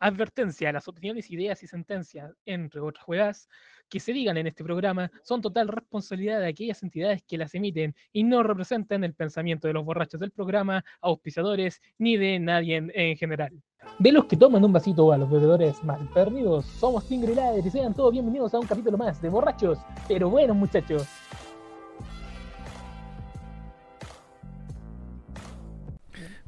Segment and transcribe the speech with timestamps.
[0.00, 3.48] Advertencia, las opiniones, ideas y sentencias, entre otras juegas,
[3.88, 7.96] que se digan en este programa son total responsabilidad de aquellas entidades que las emiten
[8.12, 12.92] y no representan el pensamiento de los borrachos del programa, auspiciadores, ni de nadie en,
[12.94, 13.60] en general.
[13.98, 17.70] De los que toman un vasito a los bebedores mal perdidos, somos Tingre y y
[17.70, 21.08] sean todos bienvenidos a un capítulo más de Borrachos, pero buenos muchachos.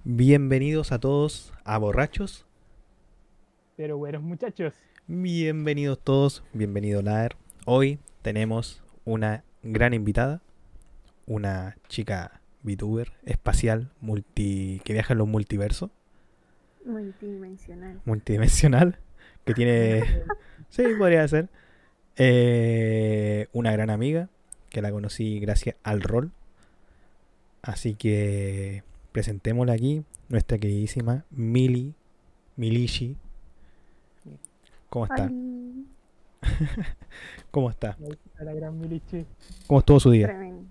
[0.05, 2.50] Bienvenidos a todos a Borrachos.
[3.81, 4.75] Pero buenos muchachos.
[5.07, 7.35] Bienvenidos todos, bienvenido Laer.
[7.65, 10.43] Hoy tenemos una gran invitada,
[11.25, 15.91] una chica VTuber espacial, multi que viaja en los multiversos.
[16.85, 18.03] Multidimensional.
[18.05, 18.99] Multidimensional,
[19.47, 20.25] que tiene...
[20.69, 21.49] sí, podría ser.
[22.17, 24.29] Eh, una gran amiga,
[24.69, 26.33] que la conocí gracias al rol.
[27.63, 31.95] Así que presentémosla aquí, nuestra queridísima Mili,
[32.57, 33.17] Milishi.
[34.91, 35.31] ¿Cómo está?
[37.51, 37.97] ¿Cómo está?
[39.67, 40.27] ¿Cómo estuvo su día?
[40.27, 40.65] Tremendo.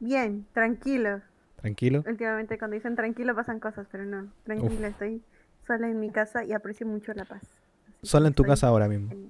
[0.00, 1.20] Bien, tranquilo.
[1.56, 2.02] ¿Tranquilo?
[2.06, 4.28] Últimamente cuando dicen tranquilo pasan cosas, pero no.
[4.44, 5.22] Tranquila, estoy
[5.66, 7.42] sola en mi casa y aprecio mucho la paz.
[7.42, 9.12] Así ¿Sola en tu casa ahora mismo?
[9.12, 9.28] en-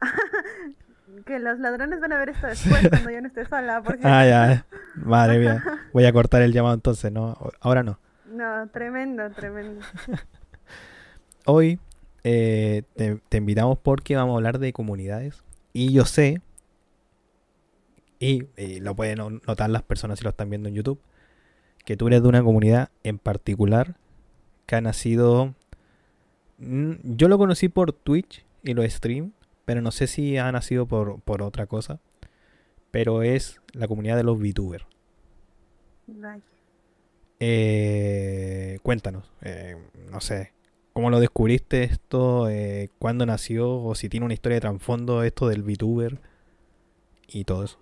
[1.26, 3.82] que los ladrones van a ver esto después cuando yo no esté sola.
[3.82, 4.00] Porque...
[4.04, 4.66] Ah, ya.
[4.96, 5.62] Madre mía.
[5.92, 7.36] Voy a cortar el llamado entonces, ¿no?
[7.60, 7.98] Ahora no.
[8.32, 9.84] No, tremendo, tremendo.
[11.46, 11.78] Hoy
[12.24, 15.42] eh, te, te invitamos porque vamos a hablar de comunidades.
[15.72, 16.40] Y yo sé,
[18.18, 21.00] y, y lo pueden no- notar las personas si lo están viendo en YouTube,
[21.84, 23.96] que tú eres de una comunidad en particular
[24.66, 25.54] que ha nacido...
[26.58, 29.32] Mm, Yo lo conocí por Twitch y lo stream,
[29.64, 32.00] pero no sé si ha nacido por, por otra cosa.
[32.90, 34.86] Pero es la comunidad de los VTubers.
[37.40, 39.76] Eh, cuéntanos, eh,
[40.10, 40.52] no sé,
[40.92, 42.48] ¿cómo lo descubriste esto?
[42.48, 43.82] Eh, ¿Cuándo nació?
[43.82, 46.20] O si tiene una historia de trasfondo esto del VTuber
[47.26, 47.78] y todo eso.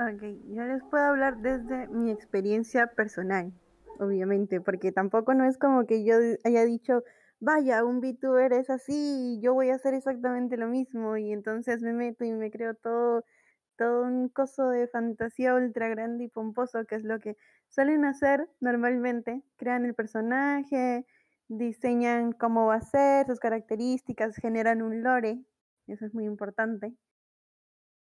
[0.00, 0.22] Ok,
[0.54, 3.52] yo les puedo hablar desde mi experiencia personal,
[3.98, 6.14] obviamente, porque tampoco no es como que yo
[6.44, 7.02] haya dicho,
[7.40, 11.92] vaya, un VTuber es así, yo voy a hacer exactamente lo mismo, y entonces me
[11.92, 13.24] meto y me creo todo,
[13.76, 17.36] todo un coso de fantasía ultra grande y pomposo, que es lo que
[17.68, 21.06] suelen hacer normalmente, crean el personaje,
[21.48, 25.42] diseñan cómo va a ser, sus características, generan un lore,
[25.86, 26.94] eso es muy importante.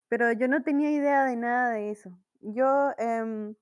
[0.08, 2.10] Pero yo no tenía idea de nada de eso.
[2.40, 3.54] Yo em,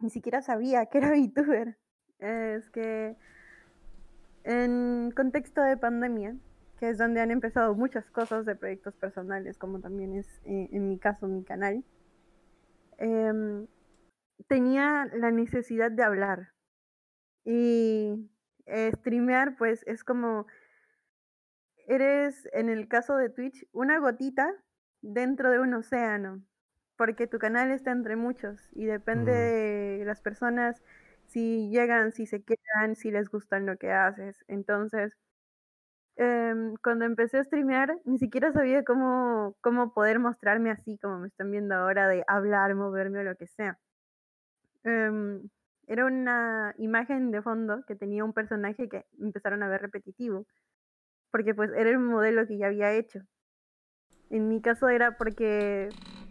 [0.00, 1.78] ni siquiera sabía que era VTuber.
[2.18, 3.16] Es que
[4.44, 6.36] en contexto de pandemia,
[6.78, 10.88] que es donde han empezado muchas cosas de proyectos personales, como también es eh, en
[10.88, 11.84] mi caso mi canal,
[12.98, 13.66] em,
[14.48, 16.52] tenía la necesidad de hablar.
[17.44, 18.28] Y
[18.66, 20.46] eh, streamear, pues es como,
[21.86, 24.52] eres en el caso de Twitch, una gotita
[25.02, 26.42] dentro de un océano,
[26.96, 29.52] porque tu canal está entre muchos y depende Mm.
[29.98, 30.82] de las personas
[31.26, 34.44] si llegan, si se quedan, si les gustan lo que haces.
[34.48, 35.16] Entonces,
[36.16, 41.28] em, cuando empecé a streamear, ni siquiera sabía cómo, cómo poder mostrarme así como me
[41.28, 43.78] están viendo ahora, de hablar, moverme o lo que sea.
[44.84, 45.48] Em,
[45.86, 50.46] era una imagen de fondo que tenía un personaje que empezaron a ver repetitivo,
[51.30, 53.20] porque pues era el modelo que ya había hecho.
[54.30, 55.88] En mi caso era porque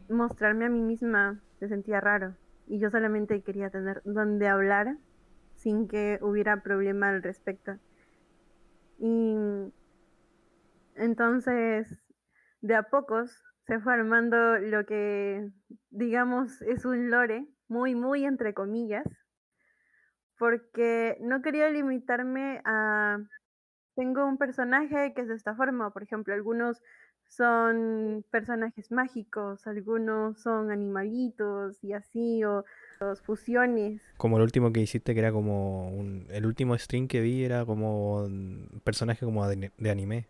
[0.10, 2.36] mostrarme a mí misma se sentía raro
[2.68, 4.98] y yo solamente quería tener donde hablar
[5.56, 7.78] sin que hubiera problema al respecto.
[8.98, 9.36] Y
[10.96, 12.04] entonces,
[12.62, 15.50] de a pocos se fue armando lo que,
[15.90, 19.06] digamos, es un lore, muy, muy entre comillas,
[20.38, 23.20] porque no quería limitarme a,
[23.96, 26.82] tengo un personaje que es de esta forma, por ejemplo, algunos
[27.28, 32.64] son personajes mágicos, algunos son animalitos y así, o
[33.00, 34.02] los fusiones.
[34.18, 37.66] Como el último que hiciste, que era como un- el último stream que vi era
[37.66, 40.28] como un personaje como de, de anime.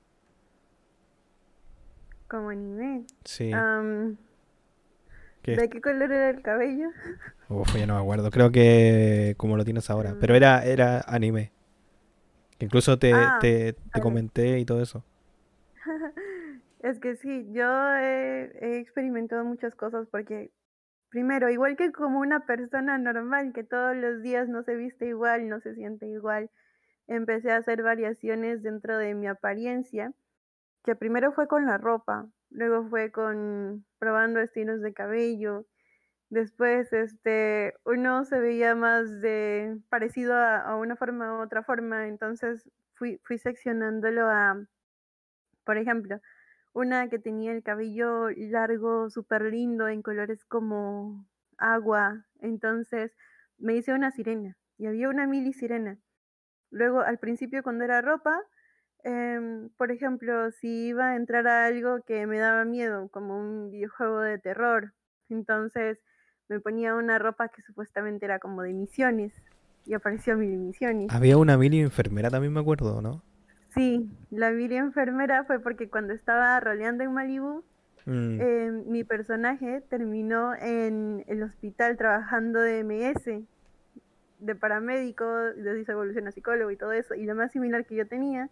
[2.28, 3.06] Como anime.
[3.24, 3.52] Sí.
[5.46, 6.90] ¿De qué color era el cabello?
[7.50, 8.32] Uf, ya no me acuerdo.
[8.32, 10.16] Creo que como lo tienes ahora.
[10.20, 10.38] Pero Mm.
[10.38, 11.52] era, era anime.
[12.60, 15.04] Incluso te, Ah, te, comenté y todo eso.
[16.80, 17.66] Es que sí, yo
[17.96, 20.52] he, he experimentado muchas cosas porque,
[21.10, 25.50] primero, igual que como una persona normal que todos los días no se viste igual,
[25.50, 26.50] no se siente igual,
[27.08, 30.14] empecé a hacer variaciones dentro de mi apariencia,
[30.84, 35.66] que primero fue con la ropa, luego fue con probando estilos de cabello,
[36.30, 42.70] Después, este, uno se veía más de parecido a, una forma u otra forma, entonces
[42.96, 44.66] fui, fui seccionándolo a,
[45.64, 46.20] por ejemplo,
[46.74, 51.28] una que tenía el cabello largo, súper lindo, en colores como
[51.58, 53.16] agua, entonces
[53.58, 56.00] me hice una sirena y había una mili sirena.
[56.72, 58.42] Luego, al principio, cuando era ropa,
[59.06, 63.72] em, por ejemplo, si iba a entrar a algo que me daba miedo, como un
[63.72, 64.94] videojuego de terror,
[65.30, 66.00] entonces
[66.50, 69.34] me ponía una ropa que supuestamente era como de misiones
[69.86, 71.14] y apareció Mili Misiones.
[71.14, 73.22] Había una mini enfermera también, me acuerdo, ¿no?
[73.70, 77.64] Sí, la Mili enfermera fue porque cuando estaba roleando en Malibu,
[78.06, 78.42] mm.
[78.42, 83.44] em, mi personaje terminó en el hospital trabajando de MS,
[84.40, 88.08] de paramédico, de evolución a psicólogo y todo eso, y lo más similar que yo
[88.08, 88.50] tenía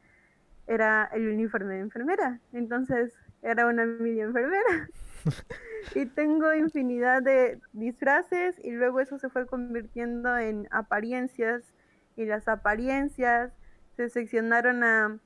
[0.68, 2.39] era el uniforme de enfermera.
[2.51, 4.89] Entonces era una Mili enfermera.
[5.95, 11.74] y tengo infinidad de disfraces y luego eso se fue convirtiendo en apariencias
[12.15, 13.54] y las apariencias
[13.95, 15.19] se seccionaron a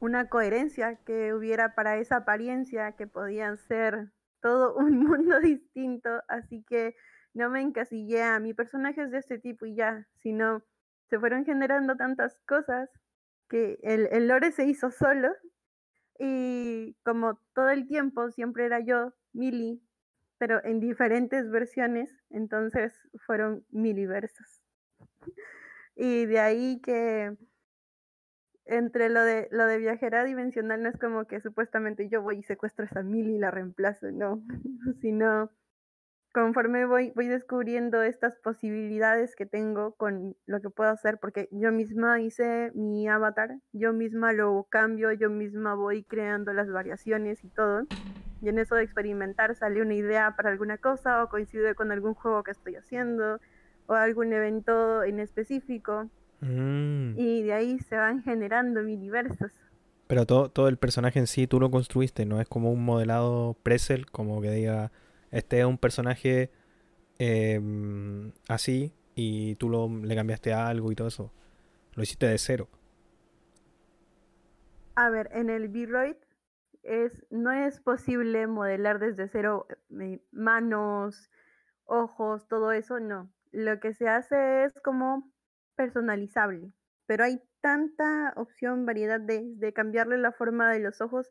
[0.00, 6.64] una coherencia que hubiera para esa apariencia que podían ser todo un mundo distinto, así
[6.68, 6.94] que
[7.34, 10.62] no me encasillé a mi personaje es de este tipo y ya, sino
[11.08, 12.90] se fueron generando tantas cosas
[13.48, 15.30] que el, el lore se hizo solo
[16.18, 19.80] y como todo el tiempo siempre era yo, Mili,
[20.38, 22.94] pero en diferentes versiones, entonces
[23.26, 24.62] fueron miliversos.
[25.96, 27.36] y de ahí que
[28.64, 32.42] entre lo de lo de viajera dimensional no es como que supuestamente yo voy y
[32.42, 34.42] secuestro a esa Mili y la reemplazo, no,
[35.00, 35.50] sino
[36.42, 41.72] conforme voy, voy descubriendo estas posibilidades que tengo con lo que puedo hacer, porque yo
[41.72, 47.48] misma hice mi avatar, yo misma lo cambio, yo misma voy creando las variaciones y
[47.48, 47.82] todo.
[48.40, 52.14] Y en eso de experimentar sale una idea para alguna cosa o coincide con algún
[52.14, 53.40] juego que estoy haciendo
[53.86, 56.08] o algún evento en específico.
[56.40, 57.18] Mm.
[57.18, 59.50] Y de ahí se van generando universos.
[60.06, 63.54] Pero todo, todo el personaje en sí tú lo construiste, no es como un modelado
[63.64, 64.92] presel, como que diga,
[65.30, 66.50] este es un personaje
[67.18, 71.32] em, así y tú lo, le cambiaste algo y todo eso.
[71.94, 72.68] Lo hiciste de cero.
[74.94, 76.16] A ver, en el B-Roid
[76.82, 79.66] es, no es posible modelar desde cero
[80.00, 81.30] eh, manos,
[81.84, 83.30] ojos, todo eso, no.
[83.50, 85.30] Lo que se hace es como
[85.76, 86.72] personalizable,
[87.06, 91.30] pero hay tanta opción, variedad de, de cambiarle la forma de los ojos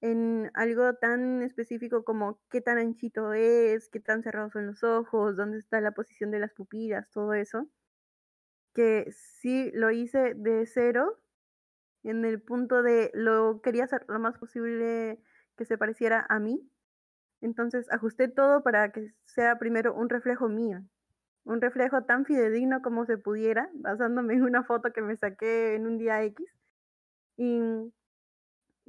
[0.00, 5.36] en algo tan específico como qué tan anchito es, qué tan cerrados son los ojos,
[5.36, 7.68] dónde está la posición de las pupilas, todo eso,
[8.74, 11.18] que sí lo hice de cero,
[12.04, 15.20] en el punto de lo quería hacer lo más posible
[15.56, 16.70] que se pareciera a mí.
[17.40, 20.82] Entonces ajusté todo para que sea primero un reflejo mío,
[21.44, 25.86] un reflejo tan fidedigno como se pudiera, basándome en una foto que me saqué en
[25.86, 26.46] un día X.
[27.36, 27.60] Y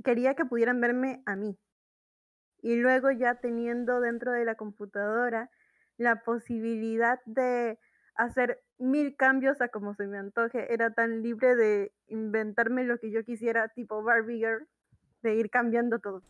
[0.03, 1.57] quería que pudieran verme a mí.
[2.61, 5.49] Y luego ya teniendo dentro de la computadora
[5.97, 7.77] la posibilidad de
[8.15, 13.11] hacer mil cambios a como se me antoje, era tan libre de inventarme lo que
[13.11, 14.67] yo quisiera, tipo Barbie Girl,
[15.21, 16.21] de ir cambiando todo,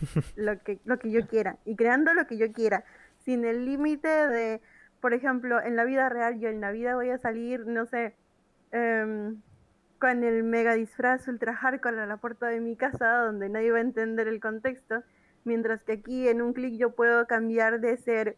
[0.36, 2.84] lo que, lo que yo quiera, y creando lo que yo quiera,
[3.18, 4.60] sin el límite de,
[5.00, 8.14] por ejemplo, en la vida real, yo en la vida voy a salir, no sé,
[8.72, 9.34] eh,
[9.98, 13.78] con el mega disfraz ultra hardcore a la puerta de mi casa donde nadie va
[13.78, 15.02] a entender el contexto,
[15.44, 18.36] mientras que aquí en un clic yo puedo cambiar de ser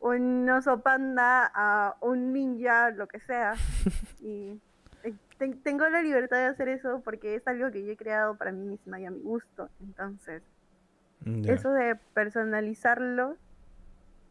[0.00, 3.54] un oso panda a un ninja, lo que sea.
[4.20, 4.58] Y
[5.02, 5.14] eh,
[5.62, 8.64] tengo la libertad de hacer eso porque es algo que yo he creado para mí
[8.64, 9.68] misma y a mi gusto.
[9.80, 10.42] Entonces,
[11.46, 13.36] eso de personalizarlo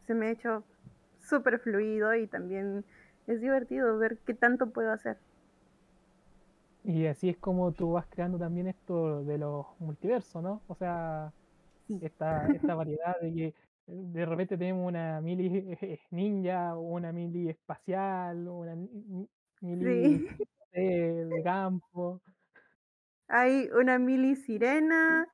[0.06, 0.64] se me ha hecho
[1.20, 2.84] súper fluido y también
[3.28, 5.16] es divertido ver qué tanto puedo hacer.
[6.84, 10.60] Y así es como tú vas creando también esto de los multiversos, ¿no?
[10.68, 11.32] O sea,
[11.88, 13.54] esta, esta variedad de que
[13.86, 15.76] de repente tenemos una mili
[16.10, 18.76] ninja, una mili espacial, una
[19.62, 20.28] mili
[20.72, 22.20] de campo.
[23.28, 25.26] Hay una mili sirena,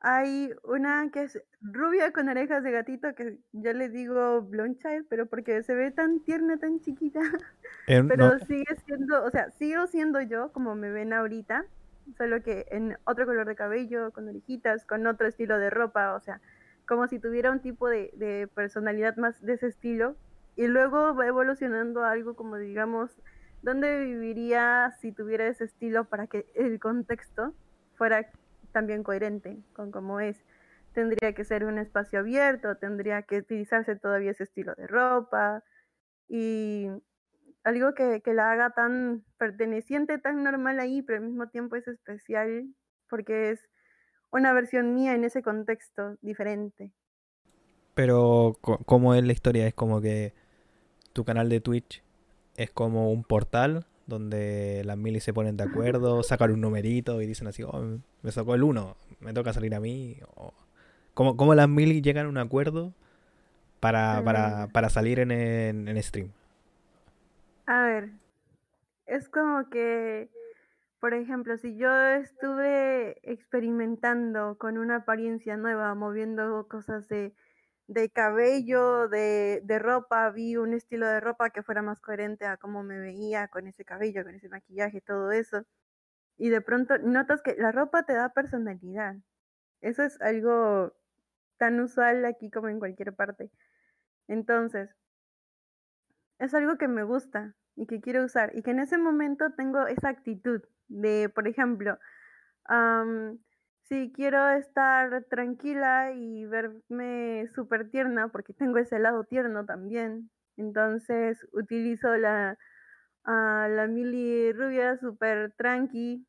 [0.00, 5.06] hay una que es rubia con orejas de gatito que yo le digo blonde child,
[5.08, 7.20] pero porque se ve tan tierna, tan chiquita.
[7.86, 11.64] Em, pero sigue siendo, o sea, sigo siendo yo como me ven ahorita,
[12.16, 16.20] solo que en otro color de cabello, con orejitas, con otro estilo de ropa, o
[16.20, 16.40] sea,
[16.86, 20.16] como si tuviera un tipo de, de personalidad más de ese estilo.
[20.54, 23.16] Y luego va evolucionando a algo como, digamos,
[23.62, 27.54] ¿dónde viviría si tuviera ese estilo para que el contexto
[27.94, 28.28] fuera
[28.72, 30.44] también coherente con cómo es.
[30.92, 35.62] tendría que ser un espacio abierto, tendría que utilizarse todavía ese estilo de ropa
[36.28, 36.88] y
[37.64, 41.86] algo que, que la haga tan perteneciente, tan normal ahí, pero al mismo tiempo es
[41.88, 42.74] especial
[43.08, 43.68] porque es
[44.30, 46.92] una versión mía en ese contexto diferente.
[47.94, 49.66] Pero, ¿cómo es la historia?
[49.66, 50.32] Es como que
[51.12, 52.02] tu canal de Twitch
[52.56, 57.26] es como un portal donde las milis se ponen de acuerdo, sacan un numerito y
[57.26, 60.16] dicen así, oh, me sacó el uno, me toca salir a mí.
[60.34, 60.52] O...
[61.12, 62.94] ¿Cómo, las milis llegan a un acuerdo
[63.80, 66.30] para, para, para salir en, en, en stream?
[67.66, 68.10] A ver,
[69.04, 70.30] es como que,
[71.00, 77.34] por ejemplo, si yo estuve experimentando con una apariencia nueva, moviendo cosas de,
[77.88, 82.58] de cabello, de, de ropa, vi un estilo de ropa que fuera más coherente a
[82.58, 85.64] cómo me veía con ese cabello, con ese maquillaje, todo eso.
[86.38, 89.16] Y de pronto notas que la ropa te da personalidad.
[89.80, 90.94] Eso es algo
[91.58, 93.50] tan usual aquí como en cualquier parte.
[94.28, 94.94] Entonces,
[96.38, 99.86] es algo que me gusta y que quiero usar y que en ese momento tengo
[99.86, 101.98] esa actitud de, por ejemplo,
[103.88, 111.46] si quiero estar tranquila y verme súper tierna, porque tengo ese lado tierno también, entonces
[111.52, 112.58] utilizo la,
[113.24, 116.26] la mili rubia súper tranqui,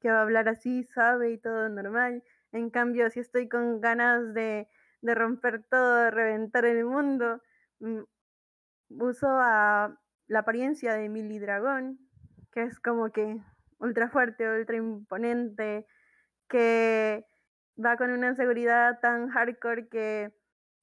[0.00, 2.22] que va a hablar así, sabe y todo normal.
[2.52, 4.68] En cambio, si estoy con ganas de,
[5.02, 7.42] de romper todo, de reventar el mundo,
[7.80, 8.00] mm,
[9.00, 9.98] uso a
[10.28, 11.98] la apariencia de Milly Dragón,
[12.52, 13.36] que es como que
[13.78, 15.86] ultra fuerte, ultra imponente,
[16.50, 17.24] que
[17.82, 20.34] va con una seguridad tan hardcore que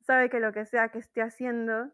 [0.01, 1.91] sabe que lo que sea que esté haciendo,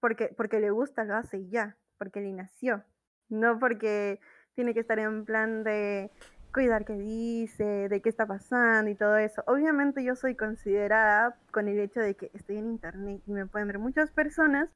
[0.00, 2.82] porque, porque le gusta, lo hace y ya, porque le nació,
[3.28, 4.18] no porque
[4.54, 6.10] tiene que estar en plan de
[6.52, 9.44] cuidar qué dice, de qué está pasando y todo eso.
[9.46, 13.68] Obviamente yo soy considerada con el hecho de que estoy en internet y me pueden
[13.68, 14.70] ver muchas personas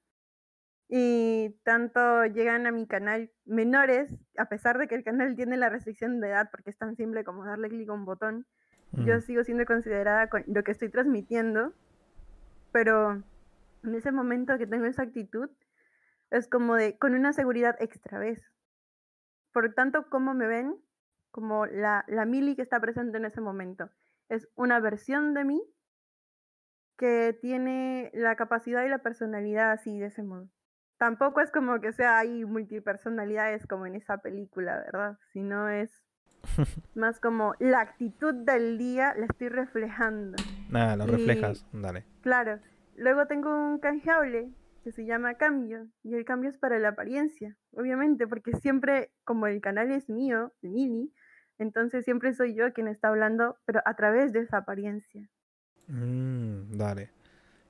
[0.92, 5.68] y tanto llegan a mi canal menores, a pesar de que el canal tiene la
[5.68, 8.44] restricción de edad porque es tan simple como darle clic a un botón,
[8.92, 9.20] yo mm.
[9.20, 11.72] sigo siendo considerada con lo que estoy transmitiendo,
[12.72, 13.22] pero
[13.84, 15.48] en ese momento que tengo esa actitud,
[16.30, 18.42] es como de, con una seguridad extra vez.
[19.52, 20.74] Por tanto, como me ven,
[21.30, 23.90] como la, la Mili que está presente en ese momento,
[24.28, 25.62] es una versión de mí
[26.96, 30.48] que tiene la capacidad y la personalidad así, de ese modo
[31.00, 35.18] tampoco es como que sea ahí multipersonalidades como en esa película, ¿verdad?
[35.32, 36.04] Sino es
[36.94, 40.36] más como la actitud del día la estoy reflejando.
[40.68, 42.04] Nada, lo reflejas, dale.
[42.20, 42.60] Claro.
[42.96, 44.52] Luego tengo un canjeable
[44.84, 49.46] que se llama cambio y el cambio es para la apariencia, obviamente, porque siempre como
[49.46, 51.14] el canal es mío, de Mili,
[51.56, 55.26] entonces siempre soy yo quien está hablando, pero a través de esa apariencia.
[55.86, 57.10] Mm, dale.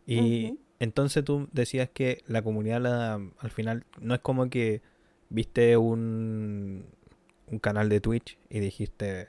[0.04, 4.80] Y entonces tú decías que la comunidad al final no es como que
[5.28, 6.86] viste un,
[7.46, 9.28] un canal de Twitch y dijiste,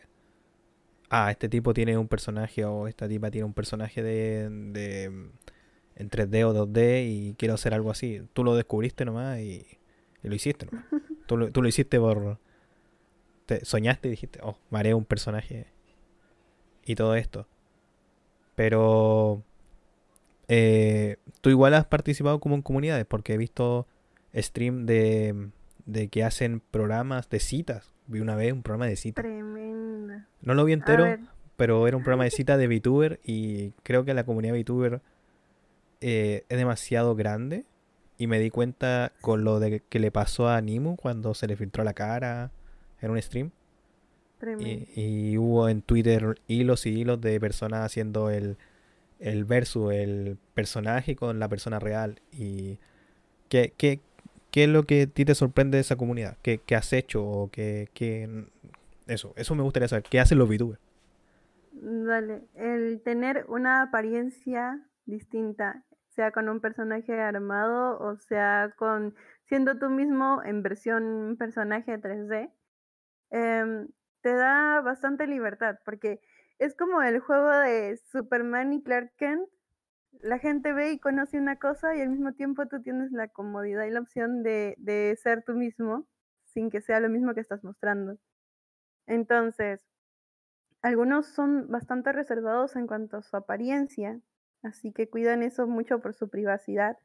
[1.09, 5.05] ah, este tipo tiene un personaje o esta tipa tiene un personaje de, de
[5.95, 8.21] en 3D o 2D y quiero hacer algo así.
[8.31, 9.65] Tú lo descubriste nomás y,
[10.23, 10.85] lo hiciste nomás.
[11.27, 12.39] tú, lo, tú lo hiciste por...
[13.45, 15.67] Te soñaste y dijiste, oh, haré un personaje
[16.85, 17.47] y todo esto.
[18.55, 19.43] Pero
[20.53, 23.87] eh, tú igual has participado como en comunidades, porque he visto
[24.33, 25.49] stream de,
[25.85, 27.93] de que hacen programas de citas.
[28.07, 29.23] Vi una vez un programa de citas.
[29.23, 30.27] Tremenda.
[30.41, 31.17] No lo vi entero,
[31.57, 35.01] pero era un programa de citas de VTuber y creo que la comunidad VTuber
[35.99, 37.65] eh, es demasiado grande.
[38.17, 41.55] Y me di cuenta con lo de que le pasó a Nimu cuando se le
[41.55, 42.51] filtró la cara
[43.01, 43.51] en un stream.
[44.59, 48.57] Y, y, hubo en Twitter hilos y hilos de personas haciendo el
[49.21, 52.19] el versus el personaje con la persona real.
[52.31, 52.79] ¿Y
[53.47, 53.99] qué, qué,
[54.51, 56.37] qué es lo que a ti te sorprende de esa comunidad?
[56.41, 57.23] ¿Qué, qué has hecho?
[57.23, 58.45] O qué, qué,
[59.07, 60.03] eso, eso me gustaría saber.
[60.03, 60.81] ¿Qué hacen los VTubers?
[61.73, 69.79] Vale, el tener una apariencia distinta, sea con un personaje armado o sea con siendo
[69.79, 72.51] tú mismo en versión personaje 3D,
[73.31, 73.87] em,
[74.21, 76.21] te da bastante libertad porque
[76.61, 79.49] es como el juego de Superman y Clark Kent.
[80.21, 83.85] La gente ve y conoce una cosa y al mismo tiempo tú tienes la comodidad
[83.85, 86.07] y la opción de, de ser tú mismo
[86.45, 88.19] sin que sea lo mismo que estás mostrando.
[89.07, 89.83] Entonces,
[90.83, 94.19] algunos son bastante reservados en cuanto a su apariencia,
[94.61, 96.99] así que cuidan eso mucho por su privacidad.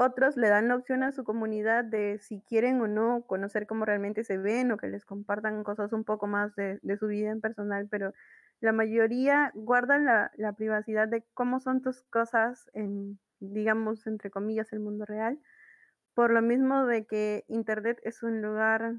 [0.00, 3.84] Otros le dan la opción a su comunidad de si quieren o no conocer cómo
[3.84, 7.42] realmente se ven o que les compartan cosas un poco más de, su vida en
[7.42, 8.14] personal, pero
[8.60, 14.72] la mayoría guardan la, la, privacidad de cómo son tus cosas en, digamos, entre comillas,
[14.72, 15.38] el mundo real,
[16.14, 18.94] por lo mismo de que Internet es un lugar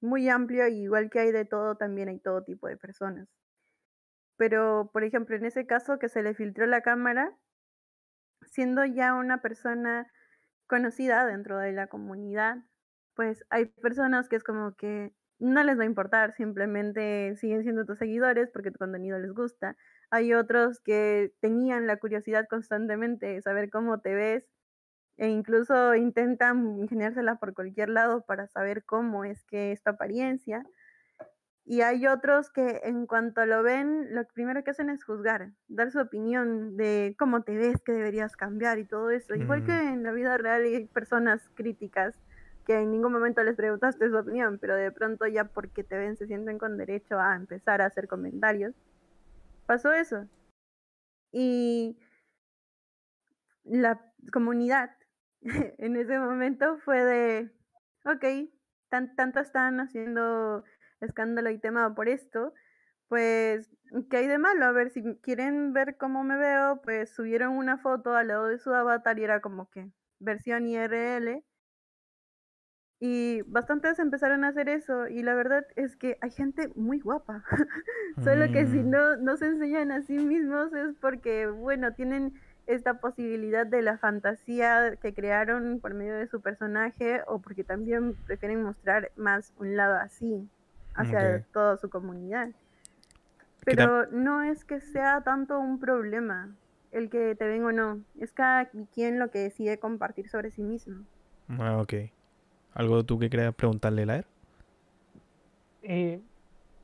[0.00, 3.28] muy amplio y igual que hay de todo, también hay todo tipo de personas.
[4.36, 7.36] Pero, por ejemplo, en ese caso que se le filtró la cámara,
[8.46, 10.10] siendo ya una persona
[10.70, 12.58] conocida dentro de la comunidad,
[13.16, 17.86] pues hay personas que es como que no les va a importar, simplemente siguen siendo
[17.86, 19.76] tus seguidores porque tu contenido les gusta.
[20.10, 24.48] Hay otros que tenían la curiosidad constantemente de saber cómo te ves
[25.18, 30.64] e incluso intentan ingeniársela por cualquier lado para saber cómo es que es tu apariencia.
[31.64, 35.92] Y hay otros que en cuanto lo ven, lo primero que hacen es juzgar, dar
[35.92, 39.34] su opinión de cómo te ves, que deberías cambiar y todo eso.
[39.34, 42.14] Igual que en la vida real hay personas críticas
[42.66, 46.16] que en ningún momento les preguntaste su opinión, pero de pronto ya porque te ven
[46.16, 48.74] se sienten con derecho a empezar a hacer comentarios.
[49.66, 50.26] Pasó eso.
[51.32, 51.98] Y
[53.64, 54.00] la
[54.32, 54.90] comunidad
[55.42, 57.50] en ese momento fue de,
[58.04, 58.50] ok,
[58.88, 60.64] tan, tanto están haciendo
[61.00, 62.54] escándalo y tema por esto,
[63.08, 63.70] pues,
[64.10, 64.66] ¿qué hay de malo?
[64.66, 68.58] A ver, si quieren ver cómo me veo, pues subieron una foto al lado de
[68.58, 69.90] su avatar y era como que
[70.20, 71.42] versión IRL
[73.00, 77.42] y bastantes empezaron a hacer eso y la verdad es que hay gente muy guapa.
[78.22, 78.90] Solo que si mm.
[78.90, 82.34] no, no se enseñan a sí mismos es porque, bueno, tienen
[82.66, 88.14] esta posibilidad de la fantasía que crearon por medio de su personaje o porque también
[88.26, 90.48] prefieren mostrar más un lado así
[90.94, 92.50] hacia toda su comunidad.
[93.64, 96.54] Pero no es que sea tanto un problema
[96.92, 100.62] el que te ven o no, es cada quien lo que decide compartir sobre sí
[100.62, 101.04] mismo.
[101.48, 101.94] Ah, ok.
[102.74, 104.26] ¿Algo tú que quieras preguntarle, Laer?
[105.82, 106.20] Eh,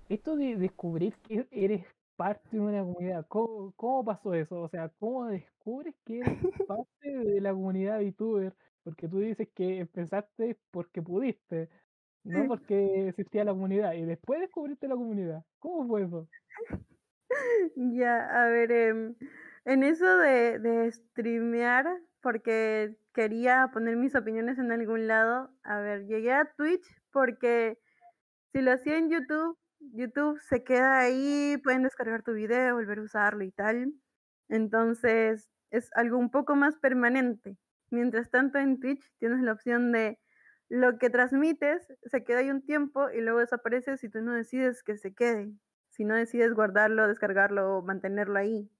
[0.09, 1.85] esto de descubrir que eres
[2.17, 4.63] parte de una comunidad, ¿cómo, ¿cómo, pasó eso?
[4.63, 8.55] O sea, ¿cómo descubres que eres parte de la comunidad VTuber?
[8.83, 11.69] Porque tú dices que empezaste porque pudiste,
[12.26, 15.42] no porque existía la comunidad, y después descubriste la comunidad.
[15.59, 16.28] ¿Cómo fue eso?
[17.75, 19.14] Ya, a ver, em,
[19.64, 21.87] en eso de, de streamear,
[22.22, 25.51] porque quería poner mis opiniones en algún lado.
[25.64, 27.79] A ver, llegué a Twitch porque
[28.53, 29.59] si lo hacía en YouTube,
[29.92, 33.92] YouTube se queda ahí, pueden descargar tu video, volver a usarlo y tal.
[34.48, 37.57] Entonces es algo un poco más permanente.
[37.90, 40.18] Mientras tanto en Twitch tienes la opción de
[40.68, 44.83] lo que transmites se queda ahí un tiempo y luego desaparece si tú no decides
[44.83, 45.52] que se quede.
[45.90, 48.70] Si no decides guardarlo, descargarlo o mantenerlo ahí.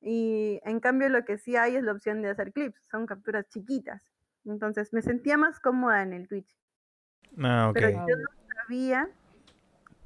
[0.00, 3.48] Y en cambio lo que sí hay es la opción de hacer clips, son capturas
[3.48, 4.12] chiquitas.
[4.44, 6.56] Entonces me sentía más cómoda en el Twitch.
[7.38, 9.08] Ah, Pero yo no sabía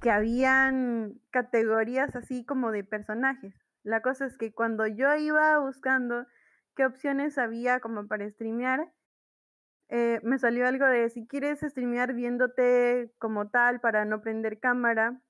[0.01, 3.55] que habían categorías así como de personajes.
[3.85, 6.27] La cosa es que cuando yo iba buscando
[6.75, 8.91] qué opciones había como para streamear,
[9.93, 15.21] eh, me salió algo de si quieres streamear viéndote como tal para no prender cámara,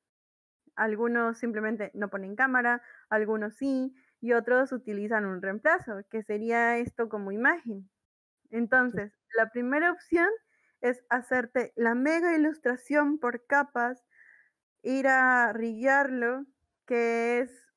[0.76, 7.08] algunos simplemente no ponen cámara, algunos sí, y otros utilizan un reemplazo, que sería esto
[7.08, 7.90] como imagen.
[8.50, 10.28] Entonces, la primera opción
[10.82, 14.04] es hacerte la mega ilustración por capas,
[14.82, 16.46] ir a rillarlo,
[16.86, 17.68] que es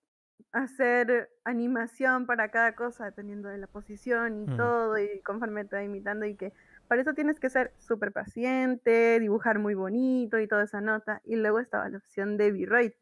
[0.53, 5.83] hacer animación para cada cosa, dependiendo de la posición y todo, y conforme te va
[5.83, 6.53] imitando, y que
[6.87, 11.21] para eso tienes que ser súper paciente, dibujar muy bonito y toda esa nota.
[11.23, 12.97] Y luego estaba la opción de V-Rate,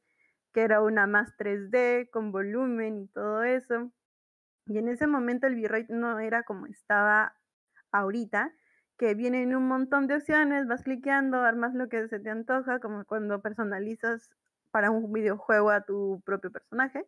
[0.53, 3.91] que era una más 3D con volumen y todo eso.
[4.65, 7.35] Y en ese momento el V-Rate no era como estaba
[7.91, 8.53] ahorita,
[8.97, 13.05] que vienen un montón de opciones, vas cliqueando, armas lo que se te antoja, como
[13.05, 14.29] cuando personalizas
[14.71, 17.05] para un videojuego a tu propio personaje.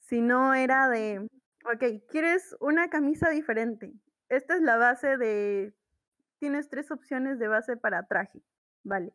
[0.00, 1.28] Si no era de,
[1.64, 3.92] ok, quieres una camisa diferente.
[4.28, 5.72] Esta es la base de,
[6.38, 8.42] tienes tres opciones de base para traje,
[8.82, 9.12] ¿vale?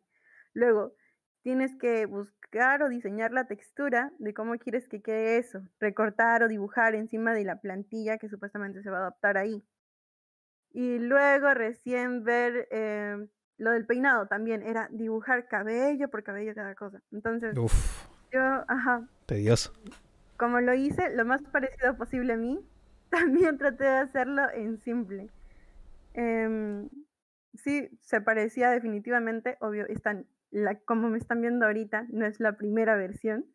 [0.54, 0.94] Luego,
[1.42, 6.48] tienes que buscar o diseñar la textura de cómo quieres que quede eso, recortar o
[6.48, 9.62] dibujar encima de la plantilla que supuestamente se va a adaptar ahí.
[10.70, 13.26] Y luego recién ver eh,
[13.58, 17.00] lo del peinado también, era dibujar cabello por cabello cada cosa.
[17.12, 17.54] Entonces,
[18.32, 19.06] yo, ajá.
[19.26, 19.72] Tedioso.
[20.36, 22.58] Como lo hice lo más parecido posible a mí,
[23.20, 25.30] también traté de hacerlo en simple.
[26.14, 26.88] Em,
[27.54, 30.26] sí, se parecía definitivamente, obvio, están
[30.84, 33.46] como me están viendo ahorita, no es la primera versión,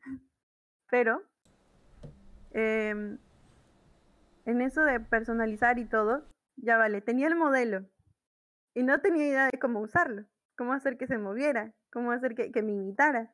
[0.90, 1.22] pero
[2.52, 3.20] em,
[4.46, 7.86] en eso de personalizar y todo, ya vale, tenía el modelo
[8.74, 12.52] y no tenía idea de cómo usarlo, cómo hacer que se moviera, cómo hacer que,
[12.52, 13.34] que me imitara.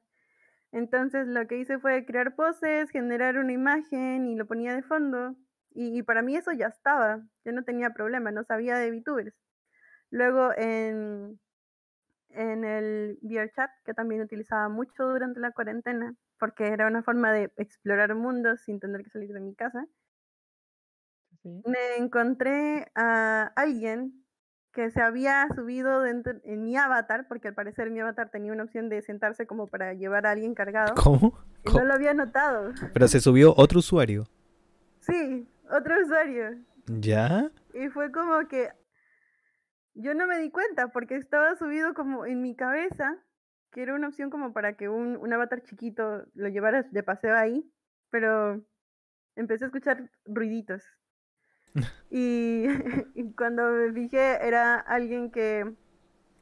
[0.73, 5.37] Entonces lo que hice fue crear poses, generar una imagen y lo ponía de fondo.
[5.73, 9.33] Y, y para mí eso ya estaba, yo no tenía problema, no sabía de VTubers.
[10.11, 11.39] Luego en,
[12.29, 17.51] en el VRChat, que también utilizaba mucho durante la cuarentena, porque era una forma de
[17.57, 19.85] explorar mundos sin tener que salir de mi casa,
[21.41, 21.61] Sí.
[21.65, 24.23] me encontré a alguien
[24.71, 28.63] que se había subido dentro, en mi avatar, porque al parecer mi avatar tenía una
[28.63, 31.37] opción de sentarse como para llevar a alguien cargado, ¿Cómo?
[31.63, 31.79] y ¿Cómo?
[31.79, 32.71] no lo había notado.
[32.93, 34.25] Pero se subió otro usuario.
[35.01, 36.57] Sí, otro usuario.
[36.87, 37.51] ¿Ya?
[37.73, 38.69] Y fue como que
[39.95, 43.17] yo no me di cuenta porque estaba subido como en mi cabeza,
[43.71, 47.35] que era una opción como para que un, un avatar chiquito lo llevara de paseo
[47.35, 47.69] ahí,
[48.09, 48.63] pero
[49.35, 50.83] empecé a escuchar ruiditos.
[52.11, 52.67] Y,
[53.15, 55.65] y cuando me fijé era alguien que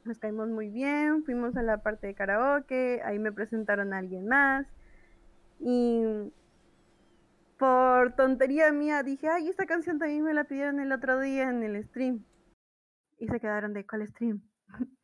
[0.04, 4.26] nos caímos muy bien, fuimos a la parte de karaoke, ahí me presentaron a alguien
[4.26, 4.66] más
[5.58, 6.32] y
[7.62, 11.62] por tontería mía dije, ay, esta canción también me la pidieron el otro día en
[11.62, 12.24] el stream.
[13.20, 14.42] Y se quedaron de, ¿cuál stream?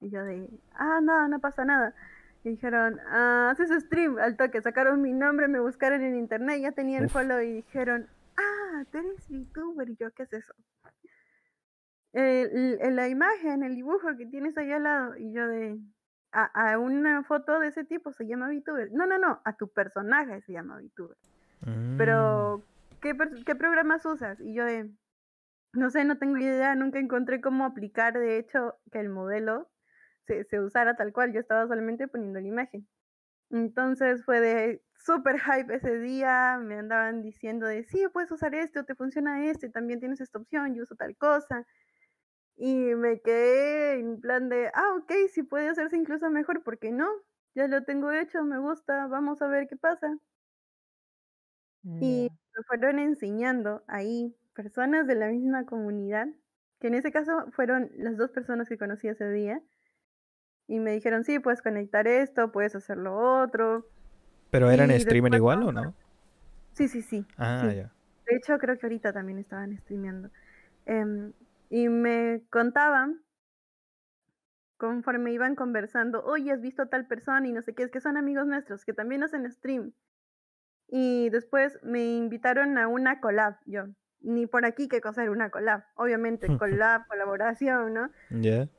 [0.00, 1.94] y yo de, ah, no, no pasa nada.
[2.42, 6.72] Y dijeron, ah, haces stream al toque, sacaron mi nombre, me buscaron en internet, ya
[6.72, 7.12] tenía el Uf.
[7.12, 9.88] follow y dijeron, ah, tú eres youtuber.
[9.88, 10.54] Y yo, ¿qué es eso?
[12.12, 15.16] El- el- la imagen, el dibujo que tienes ahí al lado.
[15.18, 15.78] Y yo de,
[16.32, 18.90] a, a una foto de ese tipo se llama VTuber.
[18.90, 21.16] No, no, no, a tu personaje se llama VTuber.
[21.66, 21.96] Mm.
[21.96, 22.64] Pero,
[23.00, 24.40] ¿qué, ¿qué programas usas?
[24.40, 24.64] Y yo
[25.72, 29.70] no sé, no tengo idea, nunca encontré cómo aplicar, de hecho, que el modelo
[30.26, 32.86] se, se usara tal cual, yo estaba solamente poniendo la imagen.
[33.50, 38.80] Entonces fue de súper hype ese día, me andaban diciendo de, sí, puedes usar este
[38.80, 41.66] o te funciona este, también tienes esta opción, yo uso tal cosa.
[42.56, 46.92] Y me quedé en plan de, ah, ok, si puede hacerse incluso mejor, ¿por qué
[46.92, 47.08] no?
[47.54, 50.16] Ya lo tengo hecho, me gusta, vamos a ver qué pasa.
[51.84, 52.34] Y Ya.
[52.56, 56.28] me fueron enseñando ahí personas de la misma comunidad,
[56.80, 59.62] que en ese caso fueron las dos personas que conocí ese día,
[60.66, 63.86] y me dijeron, sí, puedes conectar esto, puedes hacer lo otro.
[64.50, 65.94] ¿Pero eran y streamer después igual o no?
[66.74, 67.26] Sí, sí, sí.
[67.36, 67.76] Ah, sí.
[67.76, 67.92] ya.
[68.26, 70.30] De hecho, creo que ahorita también estaban streameando.
[70.86, 71.32] Em,
[71.70, 73.20] y me contaban,
[74.78, 78.00] conforme iban conversando, oye, has visto a tal persona y no sé qué, es que
[78.00, 79.92] son amigos nuestros, que también hacen stream.
[80.94, 83.86] Y después me invitaron a una collab, yo.
[84.20, 85.84] Ni por aquí qué cosa era una collab.
[85.94, 88.10] Obviamente, collab, colaboración, ¿no?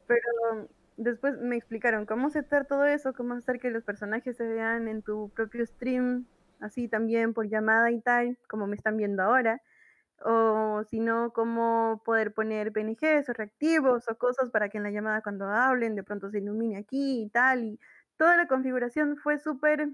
[0.06, 4.88] Pero después me explicaron cómo aceptar todo eso, cómo hacer que los personajes se vean
[4.88, 6.28] en tu propio stream,
[6.60, 9.60] así también por llamada y tal, como me están viendo ahora.
[10.24, 14.92] O si no, cómo poder poner PNGs o reactivos o cosas para que en la
[14.92, 17.64] llamada cuando hablen de pronto se ilumine aquí y tal.
[17.64, 17.80] Y
[18.18, 19.90] toda la configuración fue súper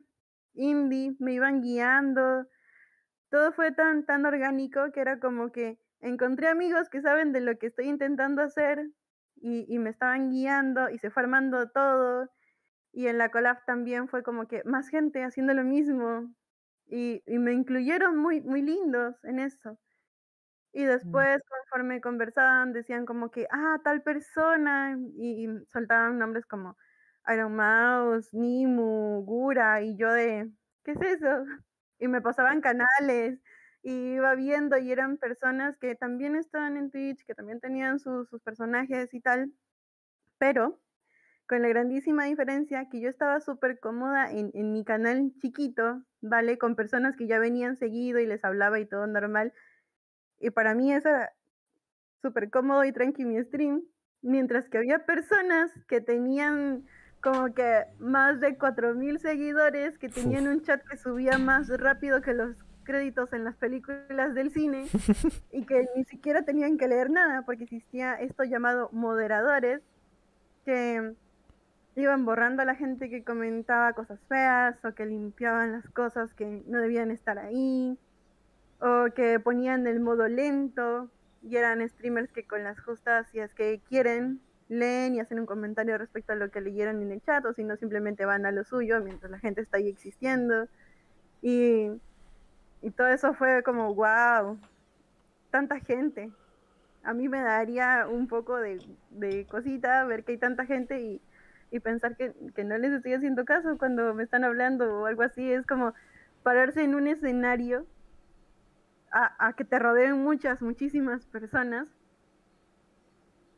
[0.54, 2.46] indie, me iban guiando.
[3.30, 7.58] Todo fue tan, tan orgánico que era como que encontré amigos que saben de lo
[7.58, 8.92] que estoy intentando hacer
[9.36, 12.30] y, y me estaban guiando y se fue armando todo.
[12.94, 16.34] Y en la collab también fue como que más gente haciendo lo mismo.
[16.88, 19.80] Y, y me incluyeron muy, muy lindos en eso.
[20.74, 26.78] Y después, conforme conversaban, decían como que, ah, tal persona, y, y soltaban nombres como
[27.34, 30.50] Iron Mouse, Nimu, Gura, y yo de,
[30.84, 31.46] ¿qué es eso?
[32.00, 33.40] Y me pasaban canales,
[33.84, 38.30] y iba viendo, y eran personas que también estaban en Twitch, que también tenían sus,
[38.30, 39.54] sus personajes y tal,
[40.38, 40.80] pero
[41.48, 46.60] con la grandísima diferencia que yo estaba súper cómoda en, en mi canal chiquito, ¿vale?
[46.60, 49.52] Con personas que ya venían seguido y les hablaba y todo normal.
[50.40, 51.34] Y para mí eso era
[52.22, 53.84] súper cómodo y tranqui mi stream.
[54.22, 56.86] Mientras que había personas que tenían
[57.22, 62.34] como que más de 4.000 seguidores, que tenían un chat que subía más rápido que
[62.34, 64.88] los créditos en las películas del cine
[65.52, 69.82] y que ni siquiera tenían que leer nada porque existía esto llamado moderadores
[70.66, 71.14] que
[71.96, 76.64] iban borrando a la gente que comentaba cosas feas o que limpiaban las cosas que
[76.66, 77.96] no debían estar ahí
[78.80, 81.12] o que ponían el modo lento
[81.44, 85.46] y eran streamers que con las justas si es que quieren leen y hacen un
[85.46, 88.52] comentario respecto a lo que leyeron en el chat o si no simplemente van a
[88.52, 90.68] lo suyo mientras la gente está ahí existiendo.
[91.42, 91.90] Y,
[92.82, 94.58] y todo eso fue como wow
[95.50, 96.32] tanta gente.
[97.04, 98.80] A mí me daría un poco de,
[99.10, 101.22] de cosita ver que hay tanta gente y,
[101.72, 105.24] y pensar que, que no les estoy haciendo caso cuando me están hablando o algo
[105.24, 105.52] así.
[105.52, 105.94] Es como
[106.44, 107.86] pararse en un escenario
[109.12, 111.88] a, a, que te rodeen muchas, muchísimas personas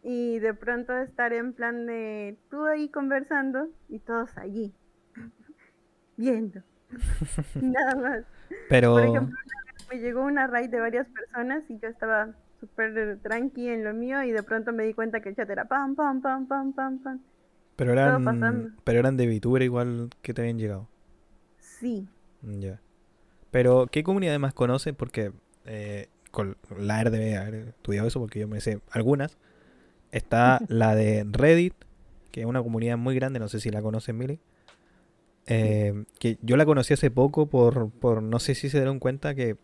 [0.03, 4.73] y de pronto estar en plan de tú ahí conversando y todos allí
[6.17, 6.61] viendo.
[7.61, 8.23] Nada más.
[8.69, 8.93] Pero.
[8.93, 9.37] Por ejemplo,
[9.91, 14.23] me llegó una raid de varias personas y yo estaba súper tranqui en lo mío
[14.23, 16.99] y de pronto me di cuenta que el chat era pam, pam, pam, pam, pam,
[16.99, 17.19] pam.
[17.75, 20.87] Pero eran, pero eran de VTuber igual que te habían llegado.
[21.57, 22.07] Sí.
[22.41, 22.79] Ya.
[23.49, 24.93] Pero, ¿qué comunidades más conoces?
[24.93, 25.31] Porque
[25.65, 29.37] eh, con la RDB haber estudiado eso, porque yo me sé algunas.
[30.11, 31.73] Está la de Reddit,
[32.31, 34.39] que es una comunidad muy grande, no sé si la conoces, Mili.
[35.47, 39.33] Eh, que yo la conocí hace poco por, por, no sé si se dieron cuenta
[39.35, 39.57] que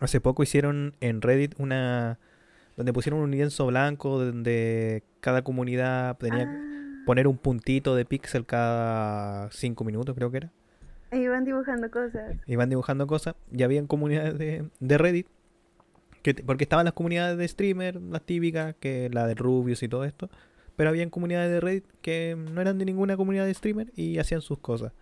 [0.00, 2.18] hace poco hicieron en Reddit una,
[2.76, 8.04] donde pusieron un lienzo blanco donde cada comunidad tenía que Ah, poner un puntito de
[8.04, 10.52] píxel cada cinco minutos, creo que era.
[11.12, 12.36] iban dibujando cosas.
[12.46, 15.26] Iban dibujando cosas y habían comunidades de, de Reddit.
[16.22, 20.04] Que, porque estaban las comunidades de streamer, las típicas, que la de Rubius y todo
[20.04, 20.28] esto.
[20.76, 24.40] Pero habían comunidades de Reddit que no eran de ninguna comunidad de streamer y hacían
[24.40, 24.92] sus cosas.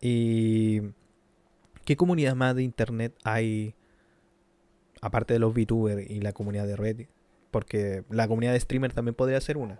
[0.00, 0.80] ¿Y
[1.84, 3.74] qué comunidad más de internet hay
[5.00, 7.08] aparte de los VTubers y la comunidad de Reddit?
[7.50, 9.78] Porque la comunidad de streamer también podría ser una.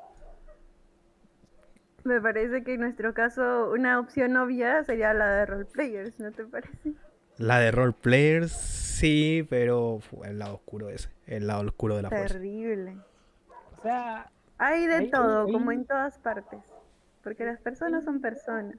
[2.04, 6.44] Me parece que en nuestro caso una opción obvia sería la de roleplayers, ¿no te
[6.44, 6.92] parece?
[7.36, 8.52] La de roleplayers,
[8.98, 12.34] sí, pero el lado oscuro ese, el lado oscuro de la fuerza.
[12.34, 12.96] Terrible.
[13.78, 16.60] O sea, Hay de todo, como en todas partes.
[17.22, 18.76] Porque las personas son personas.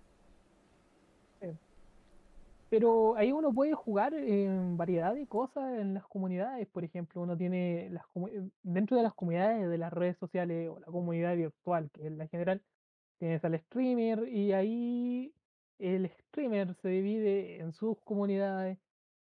[2.70, 6.68] pero ahí uno puede jugar en variedad de cosas en las comunidades.
[6.68, 8.04] Por ejemplo, uno tiene las
[8.62, 12.28] dentro de las comunidades de las redes sociales o la comunidad virtual, que es la
[12.28, 12.62] general,
[13.18, 15.34] tienes al streamer y ahí
[15.80, 18.78] el streamer se divide en sus comunidades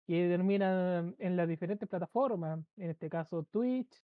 [0.06, 2.60] que terminan en las diferentes plataformas.
[2.78, 4.04] En este caso, Twitch,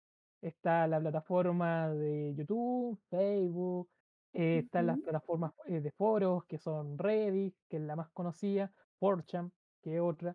[0.40, 3.88] está la plataforma de YouTube, Facebook,
[4.32, 8.72] eh, están las plataformas eh, de foros, que son Reddit, que es la más conocida,
[9.00, 9.50] 4chan,
[9.82, 10.34] que es otra,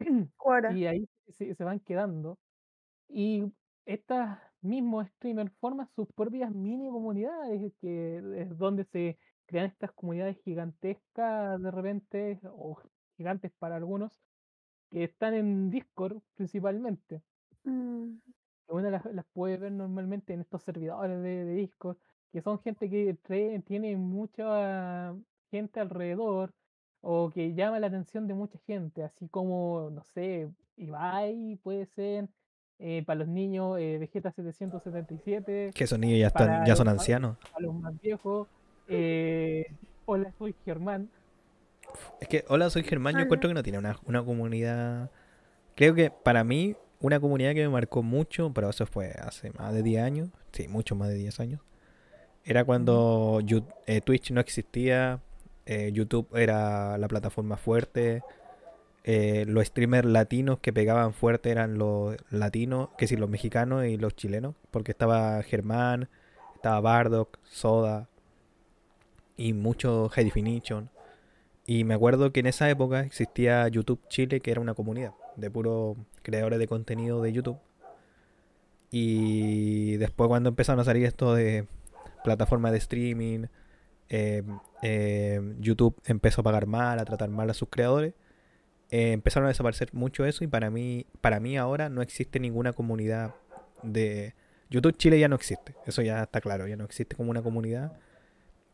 [0.76, 2.38] y ahí se, se van quedando.
[3.08, 3.44] Y
[3.86, 4.26] estos
[4.60, 11.60] mismos streamers forman sus propias mini comunidades, que es donde se crean estas comunidades gigantescas
[11.60, 12.76] de repente, o
[13.16, 14.20] gigantes para algunos,
[14.92, 17.22] que están en Discord principalmente.
[17.64, 18.16] Mm,
[18.66, 21.96] que Uno las, las puede ver normalmente en estos servidores de, de Discord,
[22.32, 25.14] que son gente que trae- tiene mucha
[25.50, 26.52] gente alrededor
[27.00, 32.28] o que llama la atención de mucha gente, así como, no sé, Ibai puede ser,
[32.78, 37.36] eh, para los niños, eh, Vegeta 777, Que esos niños ya están, ya son ancianos.
[37.52, 38.48] para los más viejos,
[38.88, 39.66] eh,
[40.04, 41.08] Hola, soy Germán.
[42.20, 45.10] Es que, hola, soy Germán, yo encuentro que no tiene una, una comunidad.
[45.74, 49.72] Creo que para mí, una comunidad que me marcó mucho, pero eso fue hace más
[49.74, 51.60] de 10 años, sí, mucho más de 10 años.
[52.44, 53.40] Era cuando
[53.86, 55.20] eh, Twitch no existía,
[55.66, 58.22] eh, YouTube era la plataforma fuerte,
[59.04, 63.96] eh, los streamers latinos que pegaban fuerte eran los latinos, que sí, los mexicanos y
[63.96, 66.08] los chilenos, porque estaba Germán,
[66.54, 68.08] estaba Bardock, Soda
[69.36, 70.90] y mucho High Definition.
[71.66, 75.50] Y me acuerdo que en esa época existía YouTube Chile, que era una comunidad de
[75.50, 77.58] puros creadores de contenido de YouTube.
[78.90, 81.66] Y después cuando empezaron a salir esto de
[82.24, 83.46] plataformas de streaming,
[84.08, 84.42] eh,
[84.82, 88.14] eh, YouTube empezó a pagar mal, a tratar mal a sus creadores.
[88.90, 92.72] eh, empezaron a desaparecer mucho eso y para mí, para mí ahora no existe ninguna
[92.74, 93.34] comunidad
[93.82, 94.34] de...
[94.70, 97.92] YouTube Chile ya no existe, eso ya está claro, ya no existe como una comunidad.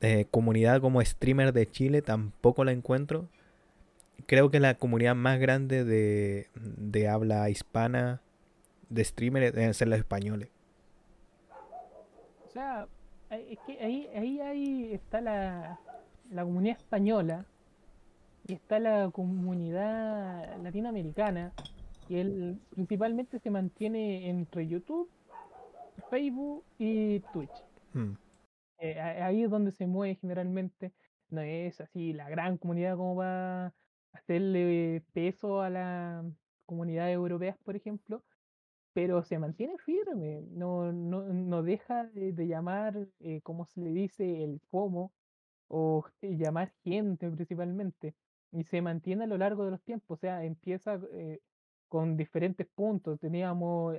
[0.00, 3.26] Eh, comunidad como streamer de Chile tampoco la encuentro.
[4.26, 8.20] Creo que la comunidad más grande de, de habla hispana
[8.90, 10.48] de streamers deben ser los españoles.
[12.46, 12.86] O sea,
[13.30, 15.78] ahí- es que ahí, ahí, ahí está la,
[16.30, 17.44] la comunidad española
[18.46, 21.52] y está la comunidad latinoamericana
[22.06, 25.08] que él principalmente se mantiene entre YouTube,
[26.10, 27.50] Facebook y Twitch.
[27.92, 28.12] Mm.
[28.78, 30.94] Eh, a- ahí es donde se mueve generalmente.
[31.28, 33.74] No es así la gran comunidad como va
[34.12, 36.24] hacerle peso a las
[36.66, 38.24] comunidades europeas, por ejemplo,
[38.94, 44.44] pero se mantiene firme, no, no, no deja de, llamar, eh, como se le dice,
[44.44, 45.14] el FOMO,
[45.68, 48.16] o llamar gente principalmente,
[48.52, 51.40] y se mantiene a lo largo de los tiempos, o sea, empieza eh,
[51.88, 53.20] con diferentes puntos.
[53.20, 53.96] Teníamos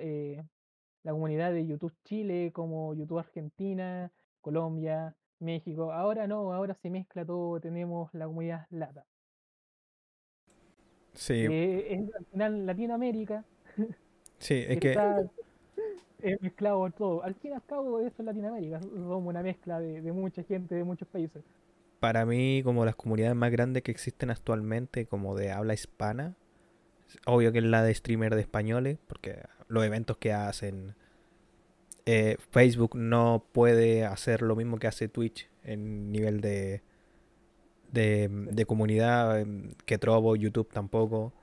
[1.03, 4.11] la comunidad de YouTube Chile, como YouTube Argentina,
[4.49, 5.93] Colombia, México.
[5.93, 9.05] Ahora no, ahora se mezcla todo, tenemos la comunidad LATA,
[11.13, 13.45] Sí, que es al final Latinoamérica,
[14.39, 14.97] sí, es que
[16.21, 17.23] he mezclado todo.
[17.23, 18.81] Al fin y al cabo, eso es Latinoamérica.
[18.81, 21.43] Somos una mezcla de, de mucha gente de muchos países.
[21.99, 26.35] Para mí, como las comunidades más grandes que existen actualmente, como de habla hispana,
[27.27, 30.95] obvio que es la de streamer de españoles, porque los eventos que hacen
[32.12, 36.82] eh, Facebook no puede hacer lo mismo que hace Twitch en nivel de,
[37.91, 41.34] de, comunidad, em, que Trovo, YouTube tampoco.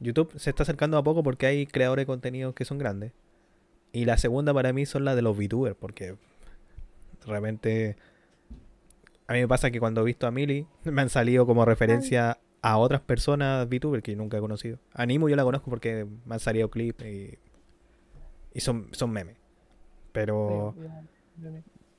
[0.00, 3.12] YouTube se está acercando a poco porque hay creadores de contenido que son grandes.
[3.92, 6.16] Y la segunda para mí son las de los VTubers, porque
[7.24, 7.94] realmente
[9.28, 12.40] a mí me pasa que cuando he visto a Mili me han salido como referencia
[12.62, 14.80] a otras personas VTubers que nunca he conocido.
[14.92, 17.38] Animo yo la conozco porque me han salido clips y,
[18.52, 19.39] y son, son memes.
[20.12, 20.74] Pero,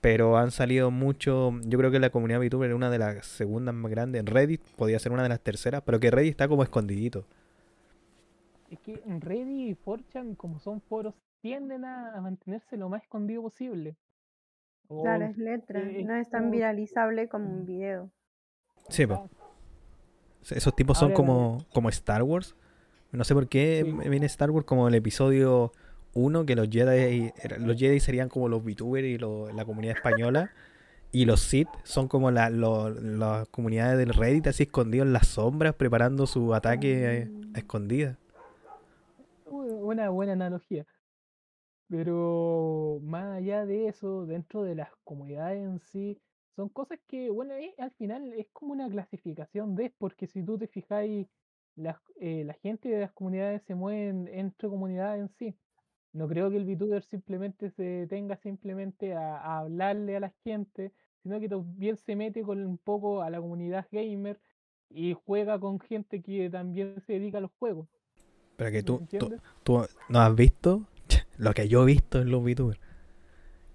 [0.02, 1.52] pero han salido mucho.
[1.64, 4.20] Yo creo que la comunidad VTuber es una de las segundas más grandes.
[4.20, 7.26] En Reddit podría ser una de las terceras, pero que Reddit está como escondidito.
[8.70, 13.42] Es que en Reddit y 4chan, como son foros, tienden a, mantenerse lo más escondido
[13.42, 13.96] posible.
[14.88, 18.10] O Claro, es letra, eh, no es tan viralizable como un video.
[18.90, 19.04] Sí.
[19.04, 19.30] Exacto.
[20.50, 22.56] Esos tipos son Ahora- como, como Star Wars.
[23.12, 23.92] No sé por qué Sí.
[23.92, 25.72] me viene Star Wars como el episodio
[26.14, 30.52] 1, que los Jedi, los Jedi serían como los VTubers y lo- la comunidad española.
[31.14, 35.76] Y los Sith son como la- las comunidades del Reddit así escondidos en las sombras,
[35.76, 37.56] preparando su ataque eh, Mm.
[37.56, 38.18] a escondidas.
[39.46, 40.86] Una buena analogía.
[41.90, 46.18] Pero más allá de eso, dentro de las comunidades en sí,
[46.56, 50.58] son cosas que, bueno, eh, al final es como una clasificación de, porque si tú
[50.58, 51.28] te fijáis,
[51.76, 55.58] las, eh, la gente de las comunidades se mueven entre comunidades en sí.
[56.14, 60.92] No creo que el VTuber simplemente se tenga simplemente a, a hablarle a la gente,
[61.24, 64.40] sino que también se mete con un poco a la comunidad gamer
[64.90, 67.88] y juega con gente que también se dedica a los juegos.
[68.58, 70.86] Pero que ¿me tú, tú, tú no has visto
[71.38, 72.80] lo que yo he visto en los VTubers.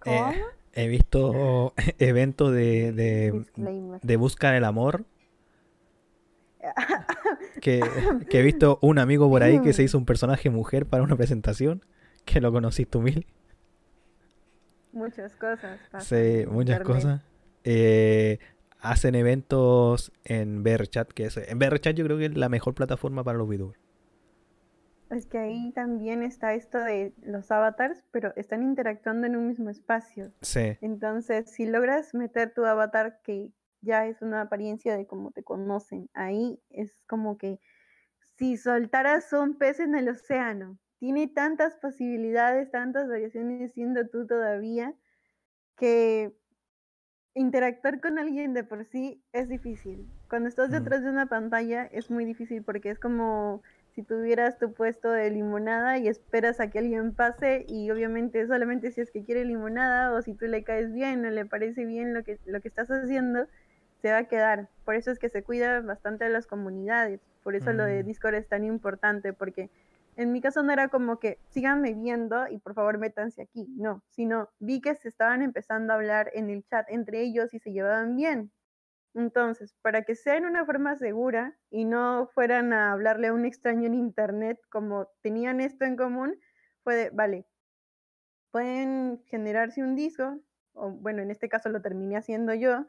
[0.04, 0.42] Eh,
[0.74, 3.44] he visto eventos de, de,
[4.02, 5.04] de busca del amor.
[7.60, 7.82] Que,
[8.28, 11.16] que he visto un amigo por ahí que se hizo un personaje mujer para una
[11.16, 11.82] presentación.
[12.26, 13.26] Que lo conociste tú, Mil.
[14.92, 15.80] Muchas cosas.
[15.90, 16.86] pasan Sí, muchas internet.
[16.86, 17.22] cosas.
[17.64, 18.38] Eh,
[18.80, 23.24] hacen eventos en VRChat, que es, en VRChat yo creo que es la mejor plataforma
[23.24, 23.78] para los VTubers.
[25.10, 29.70] Es que ahí también está esto de los avatars, pero están interactuando en un mismo
[29.70, 30.32] espacio.
[30.42, 35.44] Sí, Entonces, si logras meter tu avatar, que ya es una apariencia de cómo te
[35.44, 37.60] conocen, ahí es como que
[38.36, 44.94] si soltaras un pez en el océano, tiene tantas posibilidades, tantas variaciones siendo tú todavía,
[45.76, 46.36] que
[47.34, 50.08] interactuar con alguien de por sí es difícil.
[50.28, 50.72] Cuando estás Mm.
[50.72, 55.30] detrás de una pantalla es muy difícil porque es como si tuvieras tu puesto de
[55.30, 60.12] limonada y esperas a que alguien pase y obviamente solamente si es que quiere limonada
[60.12, 62.88] o si tú le caes bien o le parece bien lo que, lo que estás
[62.90, 63.46] haciendo,
[64.02, 64.70] se va a quedar.
[64.84, 67.20] Por eso es que se cuida bastante de las comunidades.
[67.42, 68.04] Por eso lo de Mm.
[68.04, 69.70] Discord es tan importante porque
[70.16, 74.02] en mi caso no era como que síganme viendo y por favor métanse aquí, no,
[74.08, 77.72] sino vi que se estaban empezando a hablar en el chat entre ellos y se
[77.72, 78.50] llevaban bien.
[79.14, 83.46] Entonces, para que sea en una forma segura y no fueran a hablarle a un
[83.46, 86.38] extraño en internet como tenían esto en común,
[86.84, 87.46] fue de, vale,
[88.50, 90.38] pueden generarse un disco,
[90.74, 92.86] o bueno, en este caso lo terminé haciendo yo,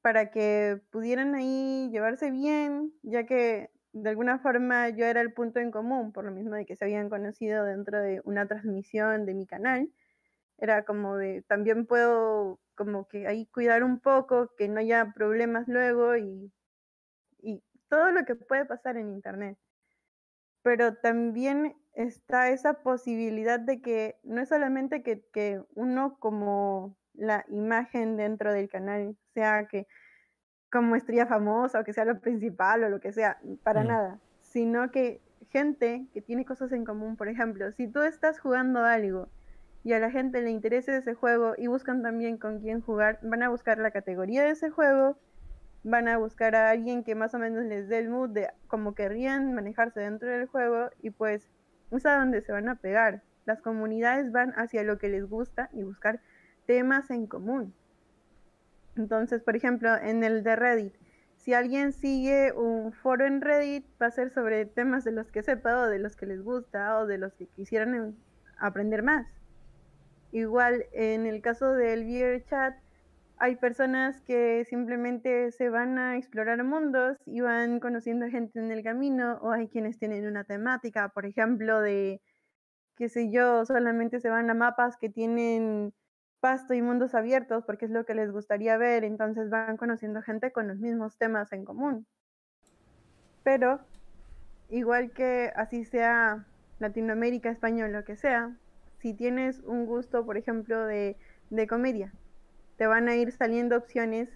[0.00, 5.60] para que pudieran ahí llevarse bien, ya que de alguna forma yo era el punto
[5.60, 9.34] en común, por lo mismo de que se habían conocido dentro de una transmisión de
[9.34, 9.90] mi canal.
[10.58, 15.68] Era como de, también puedo como que ahí cuidar un poco, que no haya problemas
[15.68, 16.52] luego y,
[17.38, 19.58] y todo lo que puede pasar en internet.
[20.62, 27.44] Pero también está esa posibilidad de que no es solamente que, que uno como la
[27.48, 29.86] imagen dentro del canal sea que
[30.72, 33.88] como estrella famosa o que sea lo principal o lo que sea, para Mm.
[33.88, 38.84] nada, sino que gente que tiene cosas en común, por ejemplo, si tú estás jugando
[38.84, 39.28] algo
[39.84, 43.42] y a la gente le interesa ese juego y buscan también con quién jugar, van
[43.42, 45.18] a buscar la categoría de ese juego,
[45.82, 48.94] van a buscar a alguien que más o menos les dé el mood de cómo
[48.94, 51.50] querrían manejarse dentro del juego y pues
[51.90, 53.22] es a donde se van a pegar.
[53.44, 56.20] Las comunidades van hacia lo que les gusta y buscar
[56.66, 57.74] temas en común.
[58.96, 60.94] Entonces, por ejemplo, en el de Reddit,
[61.36, 65.42] si alguien sigue un foro en Reddit, va a ser sobre temas de los que
[65.42, 68.16] sepa o de los que les gusta o de los que quisieran
[68.58, 69.26] aprender más.
[70.30, 72.76] Igual, en el caso del VR Chat,
[73.38, 78.84] hay personas que simplemente se van a explorar mundos y van conociendo gente en el
[78.84, 82.22] camino, o hay quienes tienen una temática, por ejemplo, de
[82.96, 85.92] qué sé yo, solamente se van a mapas que tienen
[86.42, 90.50] pasto y mundos abiertos porque es lo que les gustaría ver, entonces van conociendo gente
[90.50, 92.04] con los mismos temas en común.
[93.44, 93.78] Pero,
[94.68, 96.44] igual que así sea
[96.80, 98.56] Latinoamérica, español, lo que sea,
[98.98, 101.16] si tienes un gusto, por ejemplo, de,
[101.50, 102.12] de comedia,
[102.76, 104.28] te van a ir saliendo opciones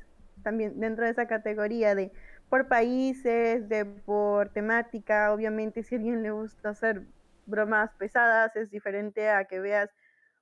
[0.45, 2.13] también dentro de esa categoría de
[2.49, 7.03] por países, de por temática, obviamente si a alguien le gusta hacer
[7.47, 9.91] bromas pesadas es diferente a que veas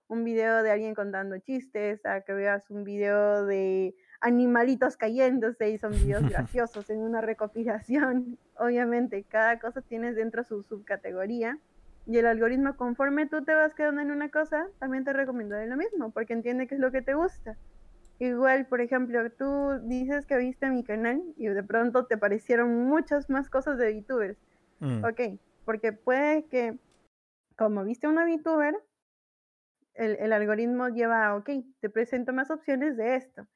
[0.09, 5.79] un video de alguien contando chistes, a que veas un video de animalitos cayéndose y
[5.79, 8.39] son videos graciosos en una recopilación.
[8.59, 11.59] Obviamente, cada cosa tiene dentro su subcategoría
[12.07, 15.77] y el algoritmo conforme tú te vas quedando en una cosa, también te recomienda lo
[15.77, 17.57] mismo, porque entiende qué es lo que te gusta.
[18.19, 23.29] Igual, por ejemplo, tú dices que viste mi canal y de pronto te aparecieron muchas
[23.29, 24.39] más cosas de VTubers.
[24.81, 25.05] Mm.
[25.05, 26.79] Ok, porque puede que,
[27.57, 28.75] como viste una VTuber,
[29.95, 33.47] el, el algoritmo lleva, ok, te presento más opciones de esto.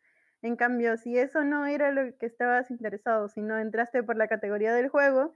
[0.42, 4.28] En cambio, si eso no era lo que estabas interesado, si no entraste por la
[4.28, 5.34] categoría del juego,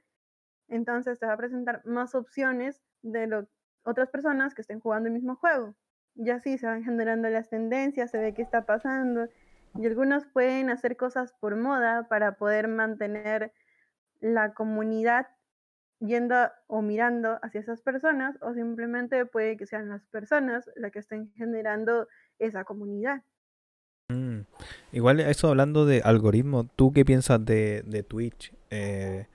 [0.68, 3.48] entonces te va a presentar más opciones de lo,
[3.84, 5.74] otras personas que estén jugando el mismo juego.
[6.14, 9.28] Y así se van generando las tendencias, se ve qué está pasando.
[9.74, 13.52] Y algunos pueden hacer cosas por moda para poder mantener
[14.20, 15.28] la comunidad
[16.04, 16.34] yendo
[16.66, 21.32] o mirando hacia esas personas, o simplemente puede que sean las personas las que estén
[21.34, 23.22] generando esa comunidad.
[24.08, 24.40] Mm.
[24.92, 28.52] Igual eso hablando de algoritmo, ¿tú qué piensas de, de Twitch?
[28.70, 29.26] Eh,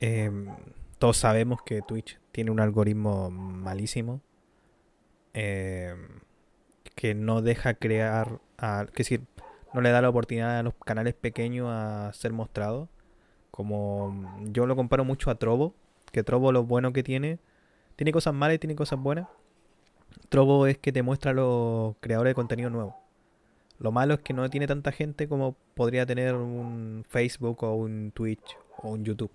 [0.00, 0.48] em,
[0.98, 4.20] todos sabemos que Twitch tiene un algoritmo malísimo.
[5.32, 6.20] em,
[6.96, 9.22] que no deja crear, a, que decir,
[9.72, 12.88] no le da la oportunidad a los canales pequeños a ser mostrados.
[13.60, 15.74] Como yo lo comparo mucho a Trovo,
[16.12, 17.38] que Trovo lo bueno que tiene,
[17.94, 19.28] tiene cosas malas y tiene cosas buenas.
[20.30, 22.96] Trovo es que te muestra a los creadores de contenido nuevo.
[23.78, 28.12] Lo malo es que no tiene tanta gente como podría tener un Facebook o un
[28.12, 29.30] Twitch o un YouTube.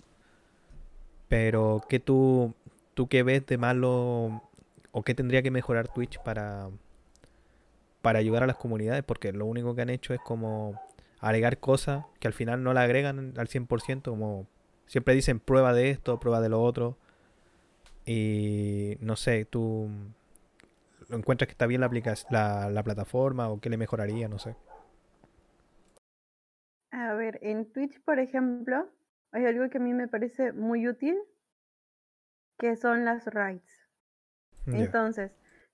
[1.28, 2.55] Pero ¿qué tú,
[2.95, 4.41] tú qué ves de malo
[4.91, 6.71] o qué tendría que mejorar Twitch para,
[8.01, 9.03] para ayudar a las comunidades?
[9.03, 10.82] Porque lo único que han hecho es como
[11.26, 14.47] agregar cosas que al final no la agregan al 100%, como
[14.86, 16.97] siempre dicen prueba de esto, prueba de lo otro.
[18.05, 19.89] Y no sé, tú
[21.09, 21.89] lo encuentras que está bien la,
[22.30, 24.55] la, la plataforma o qué le mejoraría, no sé.
[26.91, 28.88] A ver, en Twitch, por ejemplo,
[29.32, 31.17] hay algo que a mí me parece muy útil,
[32.59, 33.89] que son las raids.
[34.67, 34.78] Ya.
[34.78, 35.32] Entonces,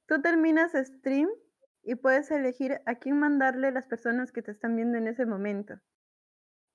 [0.08, 1.30] tú terminas stream
[1.84, 5.80] y puedes elegir a quién mandarle las personas que te están viendo en ese momento.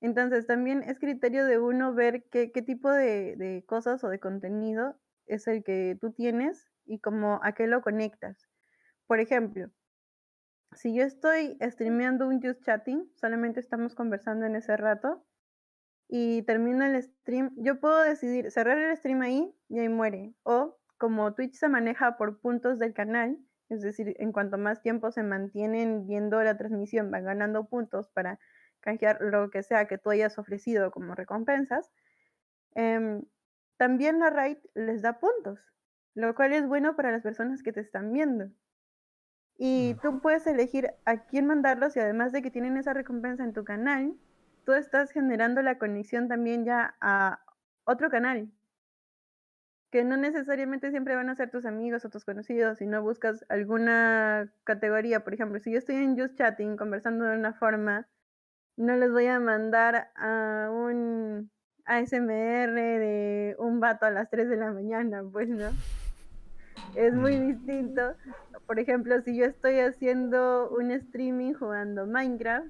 [0.01, 4.21] Entonces, también es criterio de uno ver qué, qué tipo de, de cosas o de
[4.21, 8.49] contenido es el que tú tienes y como a qué lo conectas.
[9.07, 9.71] Por ejemplo,
[10.73, 15.25] si yo estoy streameando un just chatting, solamente estamos conversando en ese rato
[16.09, 20.35] y termino el stream, yo puedo decidir cerrar el stream ahí y ahí muere.
[20.43, 23.39] O como Twitch se maneja por puntos del canal,
[23.69, 28.39] es decir, en cuanto más tiempo se mantienen viendo la transmisión, van ganando puntos para
[28.81, 31.91] canjear lo que sea que tú hayas ofrecido como recompensas.
[32.75, 33.23] em,
[33.79, 35.61] también la raid les da puntos,
[36.15, 38.51] lo cual es bueno para las personas que te están viendo.
[39.59, 43.55] Y tú puedes elegir a quién mandarlos y además de que tienen esa recompensa en
[43.55, 44.15] tu canal,
[44.65, 47.41] tú estás generando la conexión también ya a
[47.85, 48.51] otro canal,
[49.97, 53.47] que no necesariamente siempre van a ser tus amigos o tus conocidos, si no buscas
[53.49, 55.25] alguna categoría.
[55.25, 58.07] Por ejemplo, si yo estoy en Just Chatting conversando de una forma,
[58.77, 61.51] no les voy a mandar a un
[61.87, 65.71] ASMR de un vato a las 3 de la mañana, pues no.
[66.93, 67.53] Es muy Mm.
[67.55, 68.03] distinto.
[68.67, 72.69] Por ejemplo, si yo estoy haciendo un streaming jugando Minecraft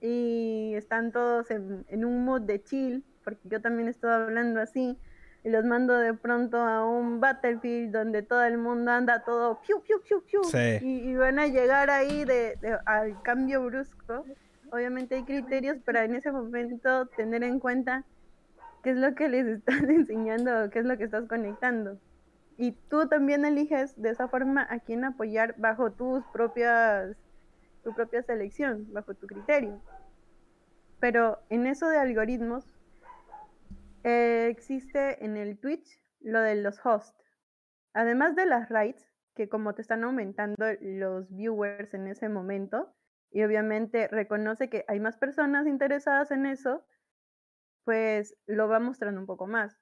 [0.00, 4.98] y están todos en, en un mood de chill, porque yo también estoy hablando así,
[5.44, 9.80] y los mando de pronto a un Battlefield donde todo el mundo anda todo piu,
[9.82, 10.78] piu, piu, piu, Sí.
[10.82, 14.24] y, y van a llegar ahí de, de- al cambio brusco.
[14.70, 18.04] Obviamente hay criterios para en ese momento tener en cuenta
[18.82, 21.98] qué es lo que les estás enseñando qué es lo que estás conectando.
[22.56, 27.16] Y tú también eliges de esa forma a quién apoyar bajo tus propias,
[27.84, 29.80] tu propia selección, bajo tu criterio.
[31.00, 32.64] Pero en eso de algoritmos,
[34.04, 37.14] eh, existe en el Twitch lo de los hosts.
[37.92, 42.94] Además de las rights, que como te están aumentando los viewers en ese momento,
[43.30, 46.86] y obviamente reconoce que hay más personas interesadas en eso,
[47.84, 49.78] pues lo va mostrando un poco más.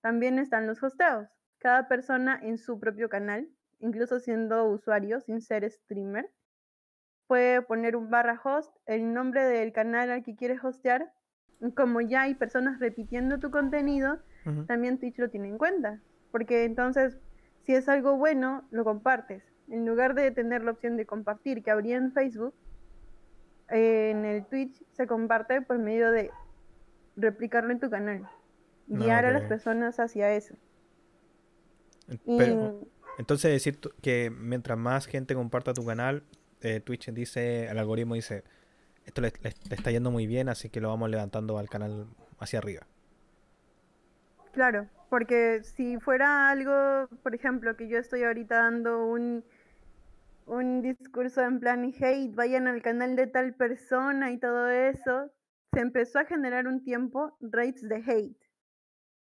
[0.00, 3.48] También están los hosteos, cada persona en su propio canal,
[3.78, 6.30] incluso siendo usuario, sin ser streamer,
[7.26, 11.12] puede poner un barra host, el nombre del canal al que quiere hostear.
[11.74, 14.18] Como ya hay personas repitiendo tu contenido,
[14.66, 16.00] también Twitch lo tiene en cuenta.
[16.30, 17.18] Porque entonces,
[17.64, 19.42] si es algo bueno, lo compartes.
[19.68, 22.54] En lugar de tener la opción de compartir que habría en Facebook,
[23.70, 26.30] eh, en el Twitch se comparte por medio de
[27.16, 28.28] replicarlo en tu canal.
[28.88, 30.54] Guiar a las personas hacia eso.
[32.26, 32.80] Y Pero,
[33.18, 36.24] entonces decir que mientras más gente comparta tu canal,
[36.60, 38.44] eh, Twitch dice, el algoritmo dice,
[39.06, 39.32] esto le,
[39.70, 42.06] está yendo muy bien, así que lo vamos levantando al canal
[42.38, 42.82] hacia arriba.
[44.52, 49.44] Claro, porque si fuera algo, por ejemplo, que yo estoy ahorita dando un,
[50.46, 55.30] un discurso en plan hate, vayan al canal de tal persona y todo eso,
[55.72, 58.50] se empezó a generar un tiempo rates de hate,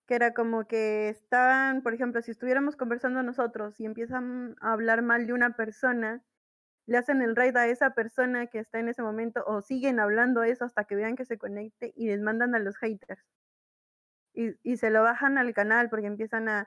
[0.07, 5.03] que era como que estaban, por ejemplo, si estuviéramos conversando nosotros y empiezan a hablar
[5.03, 6.23] mal de una persona,
[6.91, 10.43] le hacen el raid a esa persona que está en ese momento o siguen hablando
[10.43, 13.25] eso hasta que vean que se conecte y les mandan a los haters
[14.35, 16.67] y, y se lo bajan al canal porque empiezan a,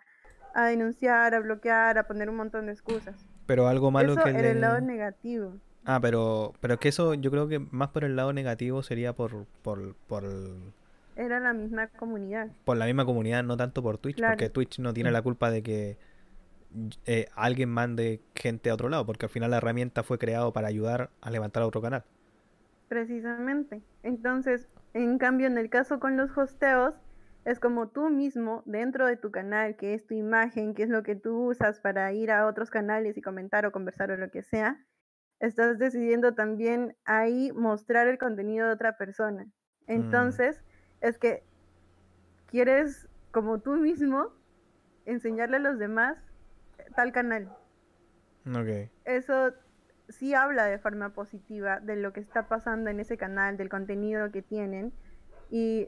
[0.53, 3.27] a denunciar, a bloquear, a poner un montón de excusas.
[3.45, 4.51] Pero algo malo Eso que le...
[4.51, 5.57] el lado negativo.
[5.83, 9.11] Ah, pero, pero es que eso yo creo que más por el lado negativo sería
[9.11, 10.23] por, por, por,
[11.17, 12.47] Era la misma comunidad.
[12.63, 14.49] por la misma comunidad, no tanto por Twitch, porque.
[14.49, 15.97] Twitch no tiene la culpa de que
[17.05, 20.67] eh, alguien mande gente a otro lado, porque al final la herramienta fue creado para
[20.67, 22.03] ayudar a levantar a otro canal.
[22.87, 23.81] Precisamente.
[24.03, 26.95] Entonces, en cambio, en el caso con los hosteos,
[27.45, 31.03] es como tú mismo, dentro de tu canal, que es tu imagen, que es lo
[31.03, 34.43] que tú usas para ir a otros canales y comentar o conversar o lo que
[34.43, 34.79] sea,
[35.39, 39.45] estás decidiendo también ahí mostrar el contenido de otra persona.
[39.87, 40.63] Entonces,
[41.01, 41.43] es que
[42.45, 44.29] quieres, como tú mismo,
[45.05, 46.17] enseñarle a los demás
[46.95, 47.49] tal canal.
[48.45, 48.89] Ok.
[49.05, 49.53] Eso
[50.09, 54.31] sí habla de forma positiva de lo que está pasando en ese canal, del contenido
[54.31, 54.91] que tienen.
[55.49, 55.87] Y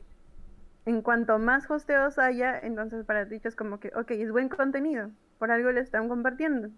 [0.86, 5.12] en cuanto más hosteos haya, entonces para Twitch es como que, ok, es buen contenido,
[5.40, 6.70] por algo lo están compartiendo.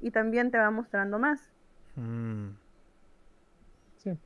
[0.00, 1.40] Y también te va mostrando más.
[1.96, 2.50] Mm,
[3.98, 4.18] Sí.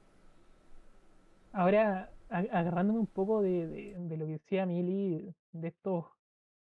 [1.52, 6.06] Ahora, agarrándome un poco de, de- de lo que decía Mili, de estos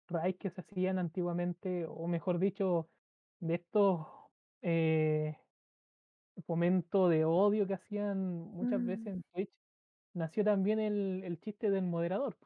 [0.08, 2.90] raids que se hacían antiguamente, o mejor dicho,
[3.40, 4.08] de estos
[4.62, 5.38] eh,
[6.46, 8.18] fomentos de odio que hacían
[8.52, 9.16] muchas veces Mm.
[9.16, 9.52] en Twitch,
[10.14, 12.38] nació también el, el chiste del moderador,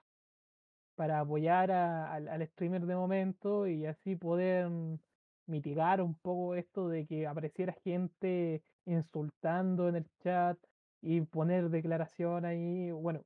[0.96, 5.00] para apoyar a- al, al streamer de momento y así poder mm,
[5.48, 10.60] mitigar un poco esto de que apareciera gente insultando en el chat
[11.02, 12.92] y poner declaración ahí.
[12.92, 13.24] Bueno,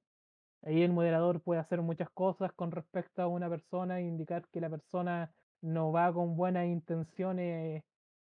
[0.64, 4.62] ahí el moderador puede hacer muchas cosas con respecto a una persona e indicar que
[4.62, 7.84] la persona no va con buenas intenciones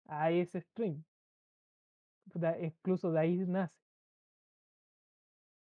[0.07, 1.03] a ese stream.
[2.59, 3.79] Incluso de ahí nace.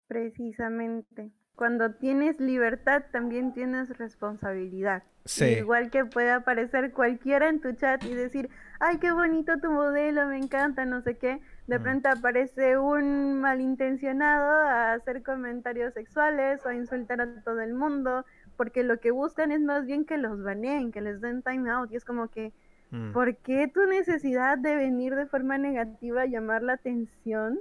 [0.07, 1.31] Precisamente.
[1.55, 5.03] Cuando tienes libertad, también tienes responsabilidad.
[5.23, 5.45] Sí.
[5.45, 8.49] Igual que puede aparecer cualquiera en tu chat y decir,
[8.79, 11.41] ay, qué bonito tu modelo, me encanta, no sé qué.
[11.67, 11.83] De Mm.
[11.83, 18.25] pronto aparece un malintencionado a hacer comentarios sexuales o a insultar a todo el mundo,
[18.55, 21.91] porque lo que buscan es más bien que los baneen, que les den time out.
[21.91, 22.53] Y es como que,
[22.91, 23.11] mm.
[23.11, 27.59] ¿por qué tu necesidad de venir de forma negativa a llamar la atención?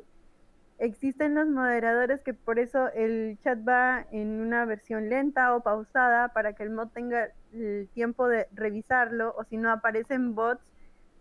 [0.78, 6.30] Existen los moderadores que por eso el chat va en una versión lenta o pausada
[6.30, 10.64] para que el mod tenga el tiempo de revisarlo o si no aparecen bots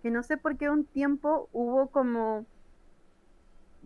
[0.01, 2.47] que no sé por qué un tiempo hubo como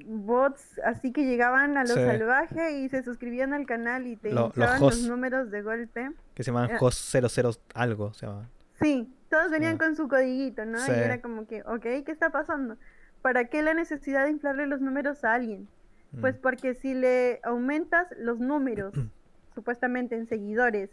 [0.06, 2.00] bots así que llegaban a lo Sí.
[2.06, 5.08] salvaje y se suscribían al canal y te Lo- los inflaban los hosts.
[5.08, 6.12] números de golpe.
[6.36, 6.78] Que se llaman Eh.
[6.80, 8.50] host 00 algo, se llama.
[8.82, 10.78] Sí, todos venían con su codiguito, ¿no?
[10.80, 10.92] Sí.
[10.92, 12.78] Y era como que, ok, ¿qué está pasando?
[13.22, 15.68] ¿Para qué la necesidad de inflarle los números a alguien?
[16.12, 16.22] Mm.
[16.22, 18.94] Pues porque si le aumentas los números,
[19.56, 20.92] supuestamente en seguidores,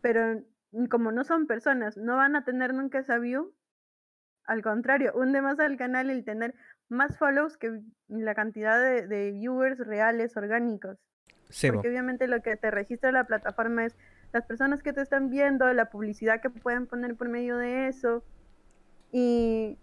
[0.00, 0.42] pero
[0.90, 3.52] como no son personas, no van a tener nunca esa view,
[4.44, 6.54] al contrario, hunde más al canal el tener
[6.88, 10.98] más follows que la cantidad de, de viewers reales, orgánicos.
[11.48, 11.74] Sí, po.
[11.74, 13.96] Porque obviamente lo que te registra la plataforma es
[14.32, 18.22] las personas que te están viendo, la publicidad que pueden poner por medio de eso.
[19.12, 19.78] Y,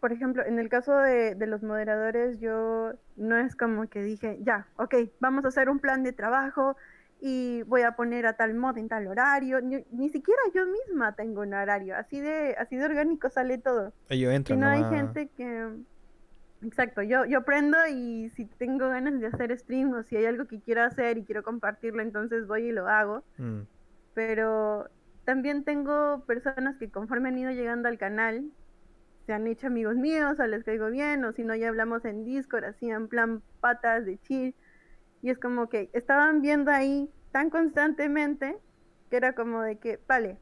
[0.00, 4.38] por ejemplo, en el caso de, de los moderadores, yo no es como que dije,
[4.42, 6.76] ya, ok, vamos a hacer un plan de trabajo
[7.18, 9.62] y voy a poner a tal mod en tal horario.
[9.62, 13.94] Ni, ni siquiera yo misma tengo un horario, así de, así de orgánico sale todo.
[14.10, 14.96] Ellos entran no hay nomás.
[14.96, 15.70] gente que...
[16.62, 20.46] Exacto, yo, yo prendo y si tengo ganas de hacer stream o si hay algo
[20.46, 23.24] que quiero hacer y quiero compartirlo, entonces voy y lo hago.
[23.36, 23.62] Mm.
[24.14, 24.88] Pero
[25.24, 28.50] también tengo personas que conforme han ido llegando al canal,
[29.26, 32.24] se han hecho amigos míos, o les caigo bien, o si no, ya hablamos en
[32.24, 34.54] Discord, así en plan patas de chill.
[35.20, 38.56] Y es como que estaban viendo ahí tan constantemente
[39.10, 40.38] que era como de que, vale,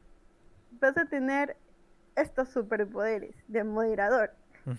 [0.79, 1.57] vas a tener
[2.15, 4.31] estos superpoderes de moderador.
[4.65, 4.73] Mm.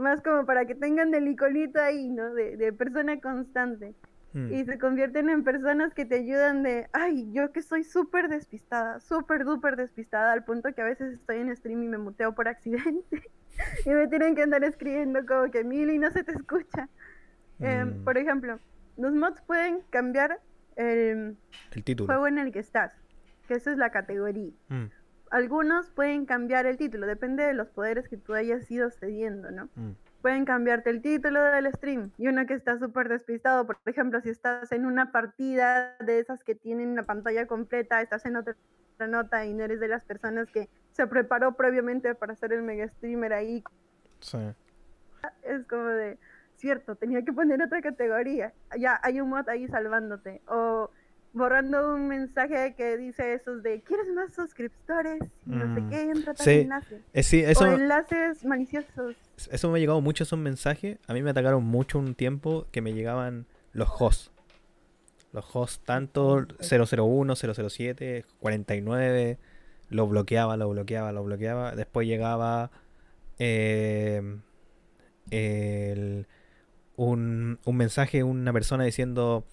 [0.00, 2.32] Más como para que tengan el iconito ahí, ¿no?
[2.34, 3.94] De, de persona constante.
[4.32, 4.52] Mm.
[4.52, 9.00] Y se convierten en personas que te ayudan de, ay, yo que soy súper despistada,
[9.00, 12.48] súper duper despistada, al punto que a veces estoy en stream y me muteo por
[12.48, 13.30] accidente.
[13.84, 16.88] y me tienen que andar escribiendo como que mil y no se te escucha.
[17.58, 18.04] Em, mm.
[18.04, 18.58] por ejemplo,
[18.96, 20.40] los mods pueden cambiar
[20.76, 21.36] el,
[21.84, 22.06] título.
[22.06, 22.94] juego en el que estás,
[23.48, 24.52] que esa es la categoría.
[24.68, 24.86] Mm.
[25.30, 29.68] Algunos pueden cambiar el título, depende de los poderes que tú hayas ido cediendo, ¿no?
[30.20, 32.12] pueden cambiarte el título del stream.
[32.18, 36.44] Y uno que está súper despistado, por ejemplo, si estás en una partida de esas
[36.44, 38.54] que tienen una pantalla completa, estás en otra
[39.08, 42.86] nota y no eres de las personas que se preparó previamente para hacer el mega
[42.88, 43.64] streamer ahí.
[44.20, 44.38] Sí.
[45.42, 46.18] Es como de,
[46.56, 48.52] cierto, tenía que poner otra categoría.
[48.78, 50.42] Ya, hay un mod ahí salvándote.
[50.46, 50.90] O
[51.32, 55.20] borrando un mensaje que dice esos de ¿quieres más suscriptores?
[55.46, 55.90] no sé mm.
[55.90, 57.02] qué, entra tal enlace.
[57.12, 59.16] Eh, o enlaces maliciosos.
[59.50, 60.98] Eso me ha llegado mucho esos mensajes.
[61.06, 64.32] A mí me atacaron mucho un tiempo que me llegaban los hosts.
[65.32, 69.38] Los hosts tanto 001, 007, 49,
[69.88, 71.76] lo bloqueaba, lo bloqueaba, lo bloqueaba.
[71.76, 72.72] Después llegaba
[73.38, 74.40] eh,
[76.96, 79.44] un, un mensaje, una persona diciendo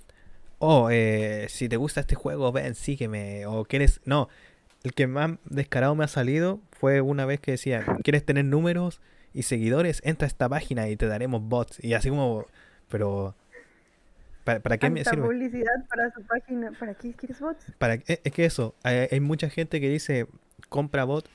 [0.59, 4.29] oh, eh, si te gusta este juego, ven, sígueme, o quieres, no,
[4.83, 9.01] el que más descarado me ha salido fue una vez que decía, ¿quieres tener números
[9.33, 10.01] y seguidores?
[10.03, 12.45] Entra a esta página y te daremos bots, y así como,
[12.89, 13.35] pero...
[14.43, 15.23] ¿Para, qué me sirve?
[15.23, 16.71] publicidad para su página.
[16.79, 17.65] ¿Para qué quieres bots?
[17.77, 20.25] Para, es que eso, hay, mucha gente que dice,
[20.69, 21.27] compra bot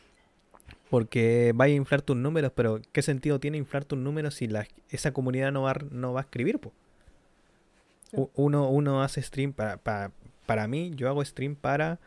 [0.89, 4.67] porque vaya a inflar tus números, pero ¿qué sentido tiene inflar tus números si la,
[4.89, 6.59] esa comunidad no va, no va a escribir?
[6.59, 6.75] pues
[8.13, 10.13] uno, uno hace stream para, para,
[10.47, 11.99] para mí, yo hago stream para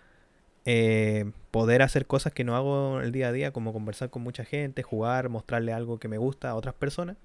[0.66, 4.46] eh, poder hacer cosas que no hago el día a día, como conversar con mucha
[4.46, 7.18] gente, jugar, mostrarle algo que me gusta a otras personas.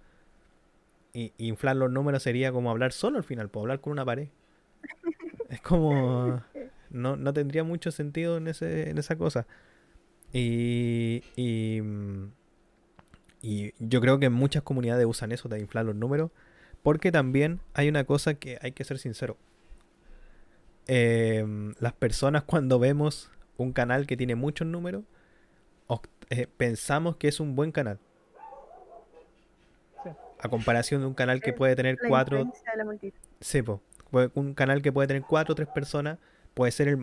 [1.12, 4.28] Y, inflar los números sería como hablar solo al final, puedo hablar con una pared.
[5.49, 6.43] Es como...
[6.91, 9.47] No, no tendría mucho sentido en, ese, en esa cosa.
[10.33, 11.83] Y, y,
[13.43, 16.31] y yo creo que muchas comunidades usan eso de inflar los números
[16.83, 19.37] porque también hay una cosa que hay que ser sincero.
[20.87, 25.05] Em, las personas cuando vemos un canal que tiene muchos números,
[26.31, 27.99] eh, pensamos que es un buen canal.
[30.43, 32.51] A comparación de un canal que puede tener cuatro...
[33.41, 33.62] Sí,
[34.35, 36.18] un canal que puede tener cuatro o tres personas
[36.55, 36.99] puede ser el,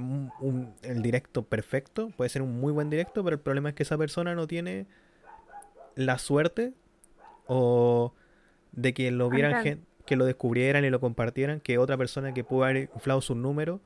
[0.82, 3.98] el, directo perfecto, puede ser un muy buen directo, pero el problema es que esa
[3.98, 4.88] persona no tiene
[5.96, 6.74] la suerte
[7.48, 8.14] o
[8.72, 12.64] de que lo vieran, que lo descubrieran y lo compartieran, que otra persona que pudo
[12.64, 13.82] haber inflado su número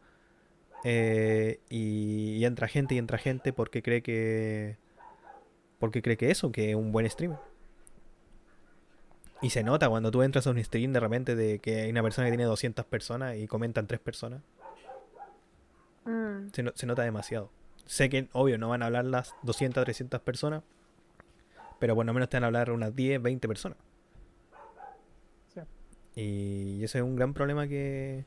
[0.84, 4.78] eh, y, entra gente y entra gente porque cree que
[5.80, 7.40] porque cree que eso, que es un buen streamer.
[9.42, 12.04] Y se nota cuando tú entras a un stream de repente de que hay una
[12.04, 14.42] persona que tiene 200 personas y comentan tres personas.
[16.06, 16.50] Mm.
[16.54, 17.50] Se, se, nota demasiado.
[17.88, 20.62] Sé que, obvio, no van a hablar las 200, 300 personas,
[21.80, 23.78] pero por lo menos te van a hablar unas 10, 20 personas.
[26.16, 28.26] Y ese es un gran problema que,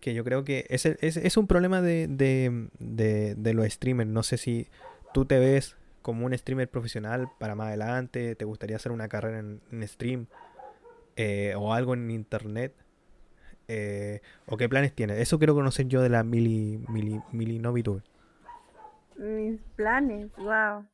[0.00, 4.10] que yo creo que es, es, es un problema de, de, los streamers.
[4.10, 4.68] No sé si
[5.14, 9.38] tú te ves como un streamer profesional para más adelante, te gustaría hacer una carrera
[9.38, 10.26] en, stream
[11.16, 12.74] eh, o algo en internet.
[13.68, 15.18] Eh, ¿O qué planes tienes?
[15.18, 17.62] Eso quiero conocer yo de la Mili, Mili, Mili
[19.16, 20.84] Mis planes, wow.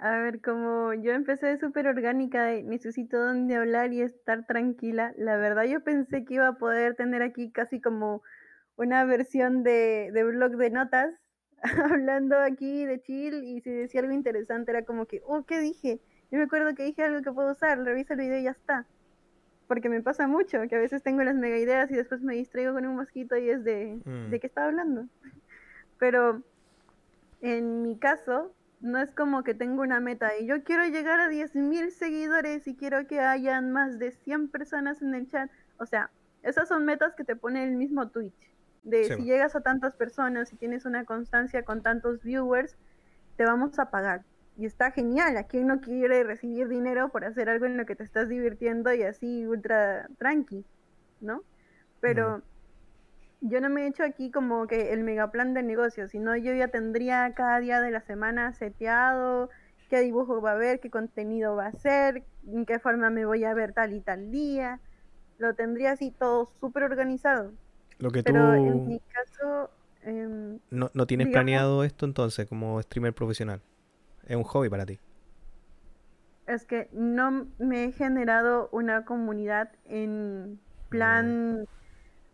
[0.00, 5.36] A ver, como yo empecé súper orgánica de necesito donde hablar y estar tranquila, la
[5.36, 8.22] verdad yo pensé que iba a poder tener aquí casi como
[8.76, 11.12] una versión de, de blog de notas,
[11.92, 16.00] hablando aquí de chill y si decía algo interesante era como que, oh, ¿qué dije?
[16.30, 18.86] Yo me acuerdo que dije algo que puedo usar, revisa el video y ya está.
[19.66, 22.72] Porque me pasa mucho, que a veces tengo las mega ideas y después me distraigo
[22.72, 24.40] con un mosquito y es de, ¿de mm.
[24.40, 25.08] qué estaba hablando?
[25.98, 26.44] Pero
[27.40, 31.28] en mi caso, no es como que tengo una meta y yo quiero llegar a
[31.28, 35.50] 10.000 seguidores y quiero que hayan más de 100 personas en el chat.
[35.78, 36.10] O sea,
[36.42, 38.54] esas son metas que te pone el mismo Twitch.
[38.84, 42.76] De si llegas a tantas personas y tienes una constancia con tantos viewers,
[43.36, 44.24] te vamos a pagar.
[44.56, 45.36] Y está genial.
[45.36, 48.92] ¿A quién no quiere recibir dinero por hacer algo en lo que te estás divirtiendo
[48.94, 50.64] y así ultra tranqui?
[51.20, 51.42] ¿No?
[52.00, 52.42] Pero
[53.40, 56.68] yo no me he hecho aquí como que el megaplan de negocio, sino yo ya
[56.68, 59.48] tendría cada día de la semana seteado
[59.88, 63.44] qué dibujo va a haber, qué contenido va a ser, en qué forma me voy
[63.44, 64.80] a ver tal y tal día.
[65.38, 67.52] Lo tendría así todo súper organizado.
[67.98, 69.70] Lo que Pero en tú mi caso,
[70.02, 73.62] em, no, no tienes digamos- planeado esto entonces como streamer profesional.
[74.26, 74.98] Es un hobby para ti.
[76.46, 80.58] es que no me he generado una comunidad en
[80.88, 81.66] plan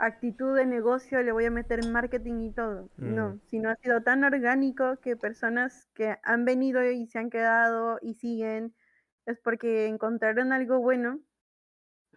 [0.06, 2.90] actitud de negocio, le voy a meter marketing y todo.
[2.96, 3.40] No, Mm.
[3.46, 8.14] sino ha sido tan orgánico que personas que han venido y se han quedado y
[8.14, 8.74] siguen,
[9.26, 11.20] es porque encontraron algo bueno,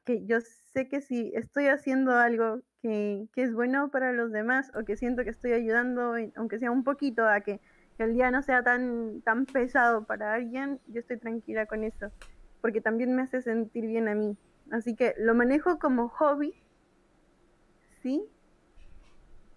[0.06, 4.72] que yo sé que si estoy haciendo algo que, que es bueno para los demás
[4.76, 7.60] o que siento que estoy ayudando, aunque sea un poquito, a que,
[7.98, 12.12] que el día no sea tan, tan pesado para alguien, yo estoy tranquila con eso,
[12.62, 14.38] porque también me hace sentir bien a mí.
[14.72, 16.54] Así que lo manejo como hobby,
[18.08, 18.24] sí,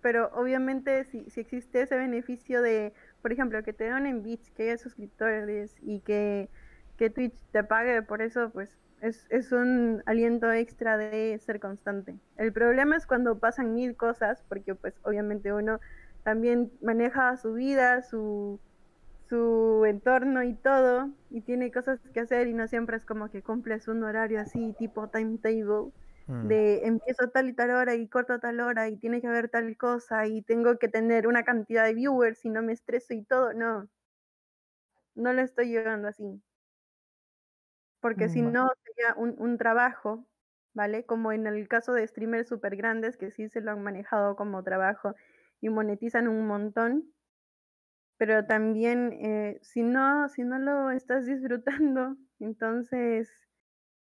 [0.01, 2.92] pero obviamente si, si existe ese beneficio de,
[3.22, 6.48] por ejemplo, que te donen bits, que haya suscriptores y que,
[6.96, 12.18] que Twitch te pague por eso, pues es, es un aliento extra de ser constante.
[12.36, 15.78] El problema es cuando pasan mil cosas, porque pues obviamente uno
[16.24, 18.59] también maneja su vida, su,
[19.28, 23.42] su entorno y todo, y tiene cosas que hacer y no siempre es como que
[23.42, 25.92] cumples un horario así tipo timetable
[26.30, 26.60] Mm.
[26.60, 29.28] de empiezo a tal y tal hora y corto a tal hora y tiene que
[29.28, 33.14] haber tal cosa y tengo que tener una cantidad de viewers y no me estreso
[33.14, 33.88] y todo, no.
[35.14, 36.42] No lo estoy llevando así.
[38.00, 38.54] Porque si Mm.
[38.54, 40.26] no sería un, un trabajo,
[40.74, 41.06] ¿vale?
[41.06, 44.62] Como en el caso de streamers súper grandes que sí se lo han manejado como
[44.62, 45.14] trabajo
[45.60, 47.14] y monetizan un montón.
[48.18, 53.48] Pero también eh, si no, si no lo estás disfrutando, entonces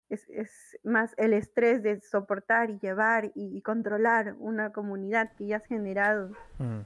[0.09, 5.47] es, es más el estrés de soportar y llevar y, y controlar una comunidad que
[5.47, 6.81] ya has generado, Mm.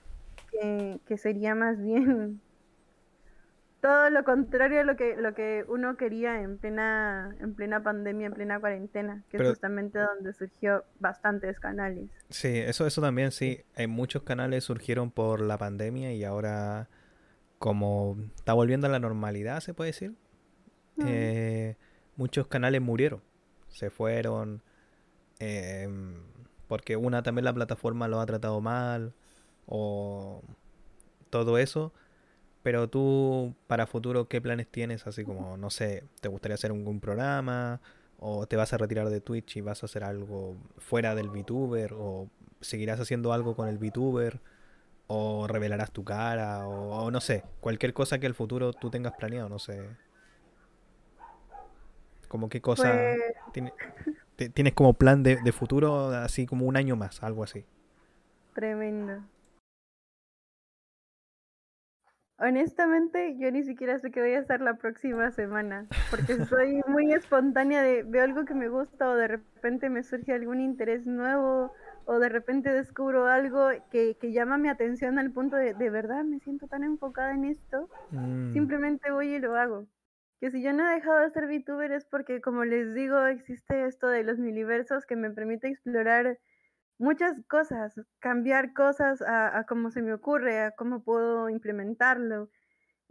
[0.50, 2.40] que, que sería más bien
[3.80, 8.26] todo lo contrario a lo que, lo que uno quería en plena, en plena pandemia,
[8.26, 12.10] en plena cuarentena, que Pero- es justamente donde surgió bastantes canales.
[12.28, 13.62] Sí, eso, eso también sí.
[13.76, 16.88] Hay muchos canales surgieron por la pandemia y ahora
[17.58, 20.10] como está volviendo a la normalidad, se puede decir.
[20.96, 21.04] Mm.
[21.06, 21.76] eh,
[22.20, 23.22] muchos canales murieron,
[23.68, 24.62] se fueron,
[25.38, 26.16] em,
[26.68, 29.14] porque una también la plataforma lo ha tratado mal
[29.66, 30.42] o
[31.30, 31.92] todo eso.
[32.62, 35.06] Pero tú, para futuro, ¿qué planes tienes?
[35.06, 37.80] Así como, no sé, ¿te gustaría hacer algún programa?
[38.18, 41.94] ¿O te vas a retirar de Twitch y vas a hacer algo fuera del VTuber?
[41.94, 42.28] ¿O
[42.60, 44.40] seguirás haciendo algo con el VTuber?
[45.08, 46.68] ¿O revelarás tu cara?
[46.68, 49.80] O, o no sé, cualquier cosa que el futuro tú tengas planeado, no sé.
[52.30, 53.72] Como qué cosa Pues, tiene-
[54.36, 57.64] te- tienes como plan de, de futuro, así como un año más, algo así.
[58.54, 59.20] tremendo.
[62.38, 67.12] Honestamente, yo ni siquiera sé qué voy a hacer la próxima semana, porque soy muy
[67.12, 71.72] espontánea de veo algo que me gusta o de repente me surge algún interés nuevo
[72.06, 76.24] o de repente descubro algo que, que llama mi atención al punto de de verdad
[76.24, 79.86] me siento tan enfocada en esto, Mm, simplemente voy y lo hago.
[80.40, 83.86] Que si yo no he dejado de ser VTuber es porque, como les digo, existe
[83.86, 86.38] esto de los miliversos que me permite explorar
[86.98, 92.50] muchas cosas, cambiar cosas a, a cómo se me ocurre, a cómo puedo implementarlo.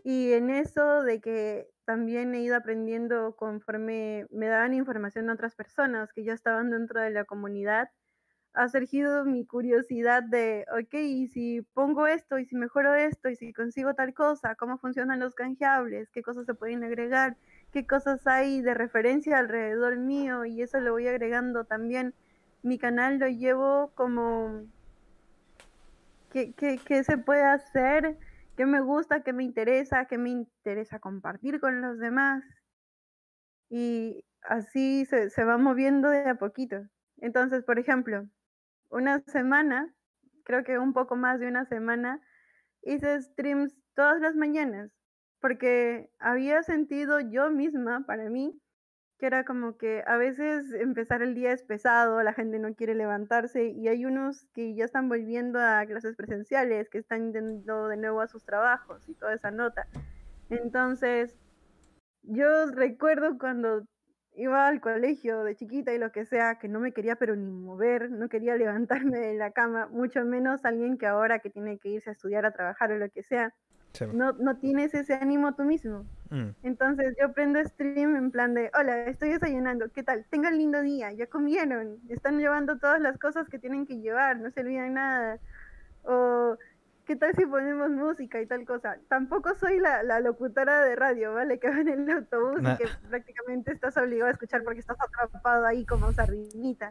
[0.03, 6.13] Y en eso de que también he ido aprendiendo conforme me daban información otras personas
[6.13, 7.89] que ya estaban dentro de la comunidad,
[8.53, 13.35] ha surgido mi curiosidad de, ok, y si pongo esto, y si mejoro esto, y
[13.35, 17.37] si consigo tal cosa, cómo funcionan los canjeables, qué cosas se pueden agregar,
[17.71, 22.13] qué cosas hay de referencia alrededor mío, y eso lo voy agregando también.
[22.63, 24.63] Mi canal lo llevo como
[26.31, 28.17] qué, qué, qué se puede hacer,
[28.57, 32.43] qué me gusta, qué me interesa, qué me interesa compartir con los demás.
[33.69, 36.87] Y así se, se va moviendo de a poquito.
[37.21, 38.27] Entonces, por ejemplo,
[38.89, 39.93] una semana,
[40.43, 42.21] creo que un poco más de una semana,
[42.81, 44.91] hice streams todas las mañanas,
[45.39, 48.59] porque había sentido yo misma, para mí,
[49.19, 52.95] que era como que a veces empezar el día es pesado, la gente no quiere
[52.95, 57.97] levantarse y hay unos que ya están volviendo a clases presenciales, que están yendo de
[57.97, 59.87] nuevo a sus trabajos y toda esa nota.
[60.49, 61.37] Entonces,
[62.23, 63.85] yo recuerdo cuando
[64.35, 67.51] iba al colegio de chiquita y lo que sea, que no me quería pero ni
[67.51, 71.89] mover, no quería levantarme de la cama, mucho menos alguien que ahora que tiene que
[71.89, 73.53] irse a estudiar, a trabajar o lo que sea.
[73.93, 76.05] Sí, no, no tienes ese ánimo tú mismo.
[76.29, 80.25] Mm, Entonces yo prendo stream en plan de, hola, estoy desayunando, ¿qué tal?
[80.29, 84.51] Tengan lindo día, ya comieron, están llevando todas las cosas que tienen que llevar, no
[84.51, 85.39] se olviden nada.
[86.03, 86.57] O,
[87.09, 88.97] ¿qué tal si ponemos música y tal cosa?
[89.07, 91.59] Tampoco soy la, la locutora de radio, ¿vale?
[91.59, 94.97] Que va en el autobús Na- y que prácticamente estás obligado a escuchar porque estás
[95.01, 96.89] atrapado ahí como sardinita.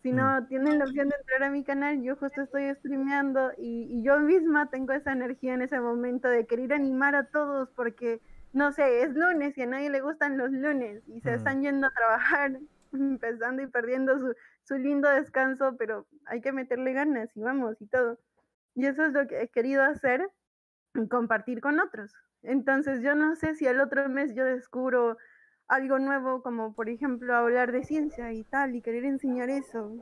[0.00, 3.88] Si no tienen la opción de entrar a mi canal, yo justo estoy streameando y,
[3.90, 8.20] y yo misma tengo esa energía en ese momento de querer animar a todos porque
[8.52, 11.34] no sé, es lunes y a nadie le gustan los lunes y se Mm.
[11.34, 12.52] están yendo a trabajar,
[12.92, 17.86] empezando y perdiendo su, su lindo descanso, pero hay que meterle ganas y vamos y
[17.88, 18.18] todo.
[18.78, 20.30] Y eso es lo que he querido hacer,
[21.10, 22.12] compartir con otros.
[22.44, 25.16] Entonces yo no sé si el otro mes yo descubro
[25.66, 29.96] algo nuevo, como por ejemplo hablar de ciencia y tal, y querer enseñar eso.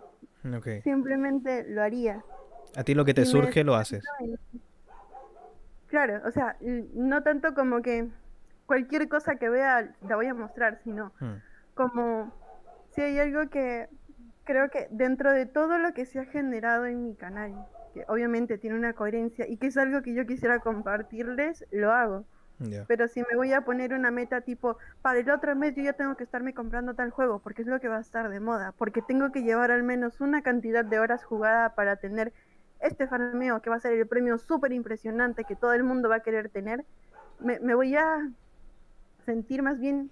[0.55, 0.69] ok.
[0.85, 2.23] Simplemente lo haría.
[2.77, 4.05] A ti lo que te surge lo haces.
[5.87, 8.11] Claro, o sea, no tanto como que
[8.67, 11.37] cualquier cosa que vea la voy a mostrar, sino Mm,
[11.73, 12.31] como
[12.91, 13.89] si hay algo que
[14.45, 17.55] creo que dentro de todo lo que se ha generado en mi canal,
[17.97, 22.27] que obviamente tiene una coherencia y que es algo que yo quisiera compartirles, lo hago.
[22.87, 25.95] Pero si me voy a poner una meta tipo, para el otro mes yo ya
[25.95, 28.73] tengo que estarme comprando tal juego, porque es lo que va a estar de moda,
[28.77, 32.35] porque tengo que llevar al menos una cantidad de horas jugada para tener
[32.81, 36.17] este farmeo que va a ser el premio súper impresionante que todo el mundo va
[36.17, 36.85] a querer tener,
[37.41, 38.31] me, me voy a
[39.25, 40.11] sentir más bien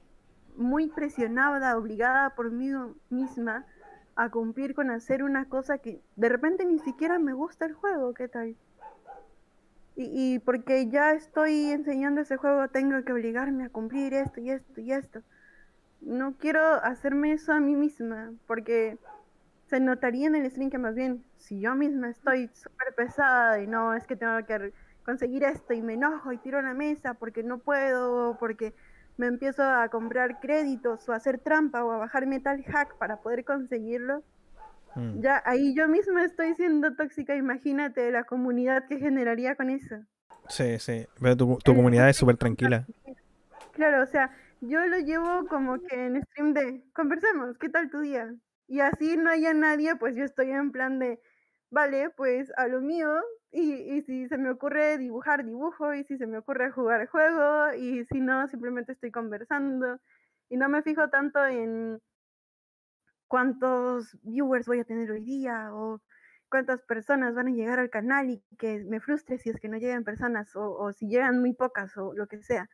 [0.57, 2.71] muy presionada, obligada por mí
[3.11, 3.67] misma
[4.17, 8.15] a cumplir con hacer una cosa que de repente ni siquiera me gusta el juego,
[8.15, 8.57] ¿qué tal?
[9.97, 14.51] Y, y porque ya estoy enseñando ese juego, tengo que obligarme a cumplir esto y
[14.51, 15.23] esto y esto.
[16.01, 18.99] No quiero hacerme eso a mí misma, porque
[19.69, 23.67] se notaría en el stream que más bien, si yo misma estoy súper pesada y
[23.67, 24.73] no, es que tengo que
[25.05, 28.75] conseguir esto y me enojo y tiro la mesa porque no puedo, porque
[29.17, 33.21] me empiezo a comprar créditos o a hacer trampa o a bajarme tal hack para
[33.21, 34.23] poder conseguirlo,
[34.95, 39.97] Mm, ya ahí yo misma estoy siendo tóxica, imagínate la comunidad que generaría con eso.
[40.49, 41.07] Sí, sí.
[41.21, 42.87] Pero tu, tu comunidad es súper tranquila.
[43.73, 48.01] Claro, o sea, yo lo llevo como que en stream de conversemos, ¿qué tal tu
[48.01, 48.33] día?
[48.69, 51.21] Y así no haya nadie, pues yo estoy en plan de,
[51.71, 53.09] vale, pues a lo mío,
[53.55, 58.05] y, si se me ocurre dibujar, dibujo, y si se me ocurre jugar, juego, y
[58.07, 60.01] si no, simplemente estoy conversando,
[60.49, 62.01] y no me fijo tanto en
[63.29, 66.01] cuántos viewers voy a tener hoy día, o
[66.51, 69.79] cuántas personas van a llegar al canal y que me frustre si es que no
[69.79, 72.69] llegan personas, o, o si llegan muy pocas, o lo que sea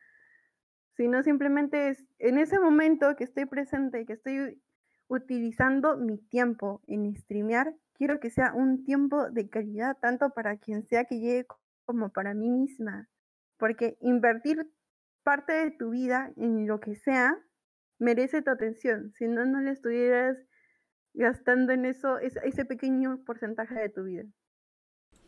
[1.01, 4.61] sino simplemente es en ese momento que estoy presente, que estoy
[5.07, 10.87] utilizando mi tiempo en streamear, quiero que sea un tiempo de calidad tanto para quien
[10.87, 11.45] sea que llegue
[11.85, 13.07] como para mí misma,
[13.57, 14.67] porque invertir
[15.21, 17.37] parte de tu vida en lo que sea
[17.99, 20.35] merece tu atención, si no, no le estuvieras
[21.13, 24.23] gastando en eso ese, pequeño porcentaje de tu vida.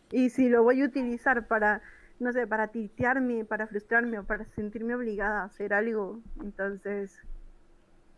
[0.09, 1.83] Y si lo voy a utilizar para
[2.17, 6.23] no sé, para tiltearme, para frustrarme o para sentirme obligada a hacer algo.
[6.41, 7.21] Entonces,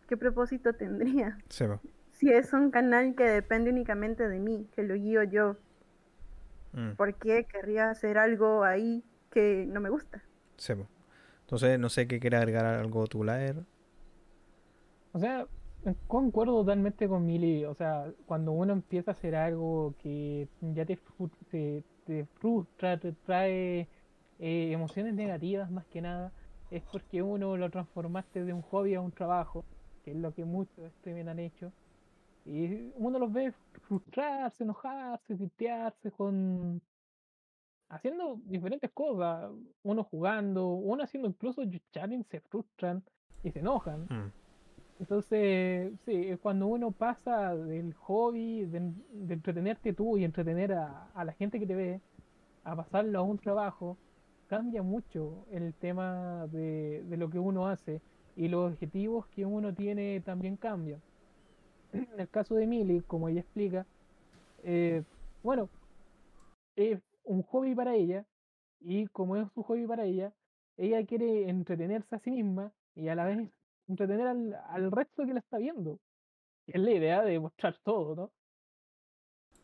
[0.07, 1.37] ¿qué propósito tendría?
[1.49, 1.81] Po.
[2.15, 5.57] Si es un canal que depende únicamente de mí, que lo guío yo,
[6.75, 10.23] Mm, ¿por qué querría hacer algo ahí que no me gusta?
[10.57, 10.73] sí.
[11.41, 13.65] Entonces, no sé qué quiere agregar algo tu laer.
[15.13, 15.47] O sea,
[16.07, 17.65] concuerdo totalmente con Mili.
[17.65, 20.99] O sea, cuando uno empieza a hacer algo que ya te,
[22.05, 23.89] te frustra, te trae
[24.39, 26.33] eh, emociones negativas más que nada,
[26.69, 29.65] es porque uno lo transformaste de un hobby a un trabajo,
[30.03, 31.73] que es lo que muchos streamers han hecho.
[32.45, 33.53] Y uno los ve
[33.87, 36.81] frustrarse, enojarse, sitiarse con
[37.89, 39.51] haciendo diferentes cosas,
[39.83, 43.03] uno jugando, uno haciendo incluso challenge, se frustran
[43.43, 44.01] y se enojan.
[44.09, 44.31] Mm,
[44.99, 51.09] Entonces, sí, es cuando uno pasa del hobby, de, de entretenerte tú y entretener a,
[51.13, 52.01] a la gente que te ve,
[52.63, 53.97] a pasarlo a un trabajo,
[54.47, 58.01] cambia mucho el tema de, de lo que uno hace
[58.35, 61.01] y los objetivos que uno tiene también cambian.
[61.95, 63.85] En el caso de Millie, como ella explica,
[64.63, 65.03] eh,
[65.43, 65.69] bueno,
[66.75, 68.25] es un hobby para ella
[68.81, 70.33] y como es su hobby para ella,
[70.77, 73.49] ella quiere entretenerse a sí misma y a la vez
[73.87, 75.99] entretener al, al resto que la está viendo.
[76.67, 78.31] Es la idea de mostrar todo, ¿no?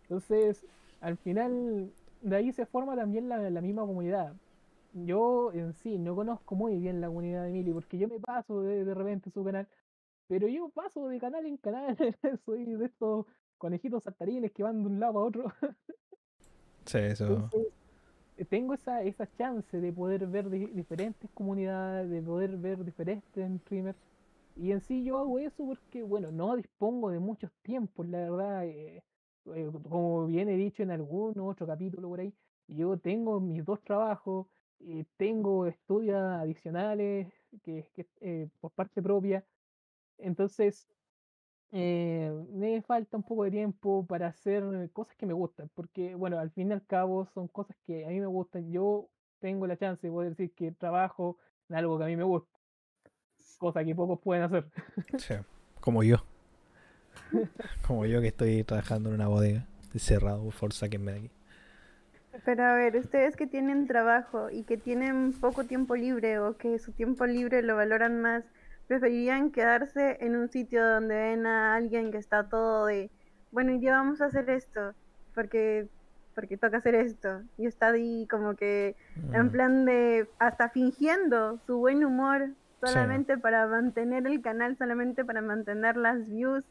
[0.04, 0.66] Entonces,
[1.02, 4.34] al final, de ahí se forma también la, la misma comunidad.
[4.94, 8.62] Yo en sí no conozco muy bien la comunidad de Mili porque yo me paso
[8.62, 9.68] de, de repente su canal,
[10.32, 11.98] pero yo paso de canal en canal,
[12.46, 13.26] soy de estos
[13.58, 15.52] conejitos saltarines que van de un lado a otro.
[16.86, 17.26] sí, eso.
[17.26, 17.74] Entonces,
[18.38, 23.98] eh, tengo esa, esa chance de poder ver diferentes comunidades, de poder ver diferentes streamers.
[24.56, 28.66] Y en sí yo hago eso porque, bueno, no dispongo de muchos tiempos, la verdad.
[28.66, 29.04] Eh,
[29.54, 32.34] eh, como bien he dicho en algún otro capítulo por ahí,
[32.70, 34.48] yo tengo mis dos trabajos,
[34.80, 37.28] eh, tengo estudios adicionales
[37.64, 39.44] que, que por parte propia.
[40.22, 40.88] Entonces,
[41.72, 46.38] eh, me falta un poco de tiempo para hacer cosas que me gustan, porque, bueno,
[46.40, 48.72] al fin y al cabo son cosas que a mí me gustan.
[48.72, 49.10] Yo
[49.40, 51.38] tengo la chance de poder decir que trabajo
[51.70, 52.60] en algo que a mí me gusta,
[53.58, 54.66] cosa que pocos pueden hacer.
[55.18, 55.36] Sí,
[55.80, 56.18] como yo.
[57.88, 59.66] como yo que estoy trabajando en una bodega,
[59.96, 61.32] cerrado, por favor, sáquenme de aquí.
[62.46, 66.80] Pero a ver, ustedes que tienen trabajo y que tienen poco tiempo libre o que
[66.80, 68.46] su tiempo libre lo valoran más,
[68.92, 73.10] preferirían quedarse en un sitio donde ven a alguien que está todo de,
[73.50, 74.94] bueno, y ya vamos a hacer esto,
[75.34, 75.88] porque
[76.36, 77.42] porque toca hacer esto.
[77.58, 78.98] Y está ahí como que
[79.32, 79.50] en mm.
[79.50, 82.50] plan de hasta fingiendo su buen humor
[82.84, 86.66] solamente para mantener el canal, solamente para mantener las views,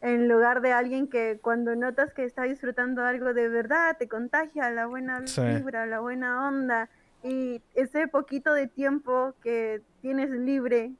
[0.00, 4.72] en lugar de alguien que cuando notas que está disfrutando algo de verdad, te contagia
[4.72, 6.88] la buena vibra, la buena onda.
[7.22, 10.90] Y ese poquito de tiempo que tienes libre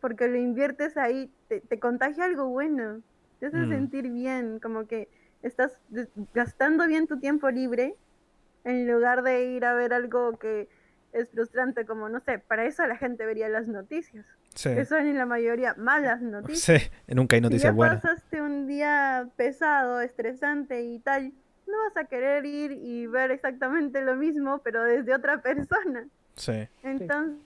[0.00, 3.00] porque lo inviertes ahí, te, contagia algo bueno,
[3.38, 3.70] te hace mm.
[3.70, 5.08] sentir bien, como que
[5.42, 5.78] estás
[6.34, 7.94] gastando bien tu tiempo libre
[8.64, 10.68] en lugar de ir a ver algo que
[11.12, 14.26] es frustrante, como no sé, para eso la gente vería las noticias.
[14.54, 14.74] Sí.
[14.74, 16.82] Que son en la mayoría malas noticias.
[16.82, 18.02] Sí, nunca hay noticias si buenas.
[18.02, 21.32] pasaste un día pesado, estresante y tal,
[21.66, 26.06] no vas a querer ir y ver exactamente lo mismo, pero desde otra persona.
[26.34, 26.68] Sí.
[26.82, 27.38] Entonces,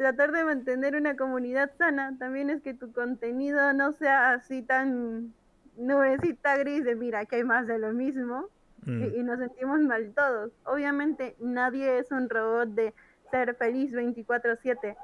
[0.00, 5.34] tratar de mantener una comunidad sana también es que tu contenido no sea así tan
[5.76, 8.46] nubecita gris de mira que hay más de lo mismo
[8.86, 9.02] mm.
[9.14, 10.52] y, nos sentimos mal todos.
[10.64, 12.94] Obviamente nadie es un robot de
[13.30, 14.96] ser feliz 24/7.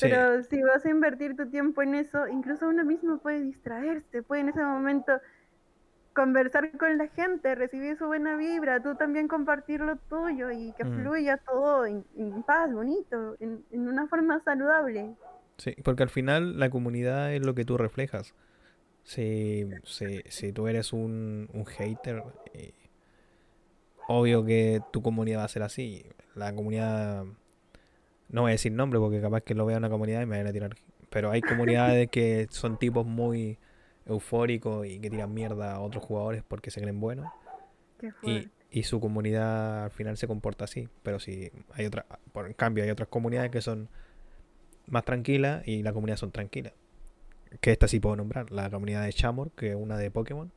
[0.00, 4.42] Pero si vas a invertir tu tiempo en eso, incluso uno mismo puede distraerse, puede
[4.42, 5.20] en ese momento
[6.18, 10.82] conversar con la gente, recibir su buena vibra, tú también compartir lo tuyo y que
[10.82, 11.00] mm.
[11.00, 12.02] fluya todo en,
[12.44, 15.14] paz, bonito, en, una forma saludable.
[15.58, 18.34] Sí, porque al final la comunidad es lo que tú reflejas.
[19.04, 22.74] Si, si, tú eres un, un hater, eh,
[24.08, 26.04] obvio que tu comunidad va a ser así.
[26.34, 27.26] La comunidad,
[28.28, 30.48] no voy a decir nombre porque capaz que lo vea una comunidad y me van
[30.48, 30.74] a tirar.
[31.10, 31.40] Pero hay
[31.86, 33.56] comunidades que son tipos muy
[34.08, 37.26] eufórico y que tiran mierda a otros jugadores porque se creen buenos.
[38.22, 40.88] Y, y, su comunidad al final se comporta así.
[41.02, 43.88] Pero si hay otra, por en cambio hay otras comunidades que son
[44.86, 46.72] más tranquilas y la comunidad son tranquilas.
[47.60, 50.50] Que esta sí puedo nombrar, la comunidad de Chamor, que es una de Pokémon.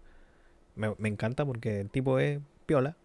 [0.75, 2.95] Me, encanta porque el tipo es piola.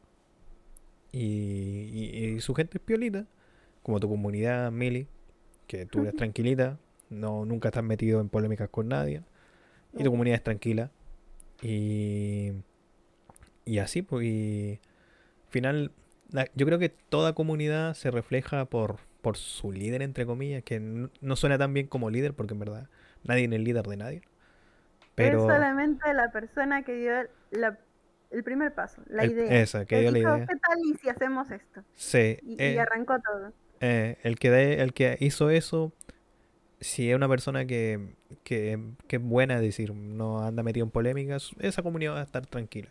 [1.12, 3.26] Y, y, su gente es piolita.
[3.82, 5.06] Como tu comunidad, Mili,
[5.66, 6.78] que tú eres tranquilita,
[7.08, 9.22] no, nunca estás metido en polémicas con nadie
[9.96, 10.90] y tu comunidad es tranquila.
[11.62, 12.52] Y,
[13.64, 14.80] y así, pues, y
[15.46, 15.92] al final,
[16.54, 21.36] yo creo que toda comunidad se refleja por, por su líder, entre comillas, que no,
[21.36, 22.88] suena tan bien como líder, porque en verdad
[23.24, 24.22] nadie es el líder de nadie.
[25.14, 25.38] Pero...
[25.40, 27.12] Es solamente la persona que dio
[28.30, 29.62] el primer paso, la idea.
[29.62, 30.46] Esa, que dio la idea.
[30.46, 31.82] ¿Qué tal y si hacemos esto?
[31.94, 32.38] Sí.
[32.42, 33.52] Y, y eh, arrancó todo.
[33.80, 35.92] Eh, el, que el que hizo eso
[36.80, 38.14] si es una persona que,
[38.44, 42.46] que, es buena, es decir, no anda metido en polémicas, esa comunidad va a estar
[42.46, 42.90] tranquila.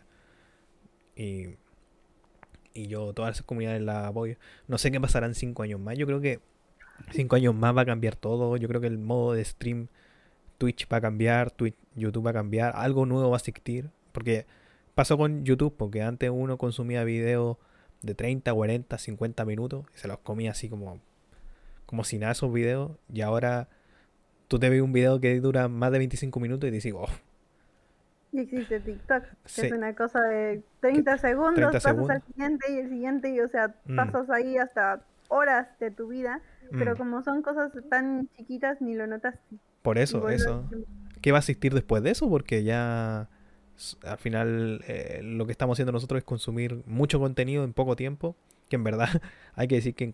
[1.14, 1.56] Y,
[2.74, 4.36] y yo todas esas comunidades las apoyo.
[4.68, 5.96] No sé qué pasará en cinco años más.
[5.96, 6.40] Yo creo que
[7.12, 8.56] cinco años más va a cambiar todo.
[8.56, 9.88] Yo creo que el modo de stream
[10.58, 13.90] Twitch va a cambiar, Twitch, YouTube va a cambiar, algo nuevo va a existir.
[14.12, 14.46] Porque
[14.94, 17.56] pasó con YouTube, porque antes uno consumía videos
[18.02, 21.00] de 30, 40, 50 minutos y se los comía así como,
[21.86, 22.92] como si nada esos videos.
[23.12, 23.68] Y ahora
[24.48, 27.08] tú te ves un video que dura más de 25 minutos y dices, oh.
[28.32, 29.22] Y existe TikTok,
[29.54, 33.48] que es una cosa de 30 segundos, pasas al siguiente y el siguiente, y o
[33.48, 33.96] sea, mm.
[33.96, 36.40] pasas ahí hasta horas de tu vida,
[36.70, 36.98] pero mm.
[36.98, 39.56] como son cosas tan chiquitas, ni lo notaste.
[39.82, 40.68] Por eso, eso.
[41.22, 42.28] ¿Qué va a existir después de eso?
[42.28, 43.28] Porque ya
[44.04, 48.34] al final eh, lo que estamos haciendo nosotros es consumir mucho contenido en poco tiempo
[48.68, 49.08] que en verdad
[49.54, 50.12] hay que decir que en,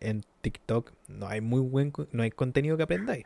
[0.00, 3.24] en, TikTok no hay muy buen no hay contenido que aprendáis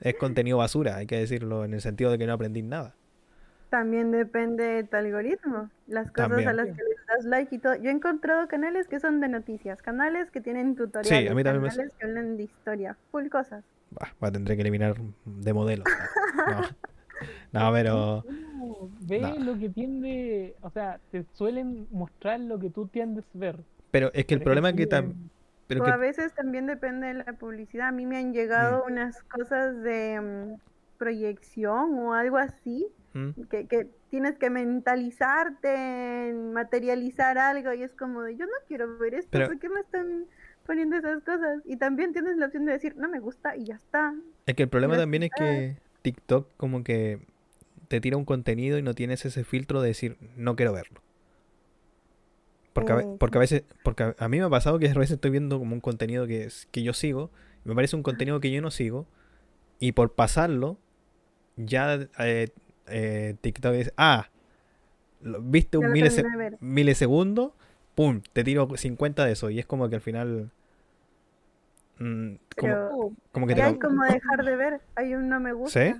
[0.00, 2.94] es contenido basura, hay que decirlo, en el sentido de que no aprendí nada.
[3.68, 7.76] También depende de tu algoritmo, las cosas a las que das like y todo.
[7.76, 12.36] Yo he encontrado canales que son de noticias, canales que tienen tutoriales, canales que hablan
[12.36, 13.62] de historia, full cosas.
[14.20, 15.84] Bah, tendré que eliminar de modelo.
[17.52, 18.24] No, pero...
[19.00, 23.56] ve lo que tiende, o sea, te suelen mostrar lo que tú tiendes a ver.
[23.90, 25.14] Pero es que el Por problema es que tam-
[25.70, 27.88] pero O que a veces también depende de la publicidad.
[27.88, 30.60] A mí me han llegado unas cosas de mm,
[30.98, 33.30] proyección o algo así, ¿Mm?
[33.48, 38.98] que, que tienes que mentalizarte, en materializar algo y es como de, yo no quiero
[38.98, 40.26] ver esto, Pero- ¿por qué me están
[40.66, 41.62] poniendo esas cosas?
[41.64, 44.12] Y también tienes la opción de decir, no me gusta y ya está.
[44.46, 47.20] Es que el problema también es que TikTok como que
[47.88, 51.00] te tira un contenido y no tienes ese filtro de decir no quiero verlo.
[52.80, 54.88] Porque a, ve- Eh, porque a veces, porque a, a mí me ha pasado que
[54.88, 57.30] a veces estoy viendo como un contenido que, es, que yo sigo,
[57.64, 59.06] me parece un contenido que yo no sigo,
[59.80, 60.78] y por pasarlo,
[61.56, 62.48] ya eh,
[62.88, 64.28] eh, TikTok dice, ah,
[65.22, 66.24] lo- viste un milise-
[66.60, 67.54] milisegundo,
[67.94, 70.50] pum, te tiro 50 de eso, y es como que al final...
[71.98, 72.90] mm, como, Pero
[73.32, 75.80] como que te ya lo- hay como dejar de ver, hay un no me gusta.
[75.80, 75.94] ¿Sí?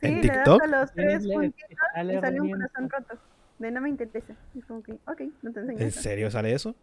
[0.00, 0.62] Sí, ¿En le das TikTok?
[0.62, 1.78] a los tres puntitos
[2.08, 3.18] y sale un corazón roto.
[3.58, 4.34] De no me interesa.
[4.54, 6.00] Y es como que, ok, no te enseño ¿En eso.
[6.00, 6.74] serio sale eso?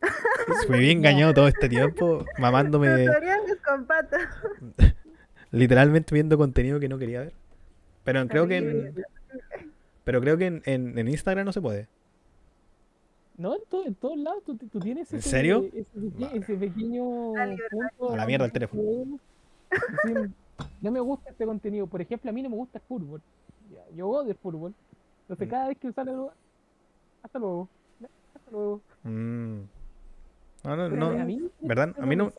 [0.66, 4.22] Fui bien engañado todo este tiempo, mamándome, Tutoriales con patas.
[5.50, 7.32] literalmente viendo contenido que no quería ver.
[8.04, 8.94] Pero creo que en,
[10.04, 11.86] pero creo que en, en- en Instagram no se puede.
[13.36, 15.64] No, en, todo- en todos lados tú, tú tienes ¿En ese, serio?
[15.72, 17.78] ese, pequeño La libertad.
[17.96, 18.82] punto A la mierda el teléfono.
[20.80, 21.86] no me gusta este contenido.
[21.86, 23.20] Por ejemplo, a mí no me gusta el fútbol.
[23.96, 24.74] Yo odio el fútbol.
[25.32, 25.50] Entonces Mm.
[25.50, 26.32] cada vez que sale algo,
[27.22, 27.68] hasta luego.
[28.34, 28.80] Hasta luego.
[29.04, 29.60] Mm.
[30.64, 31.94] No, no, a mí, ¿verdad?
[31.98, 32.32] A mí no,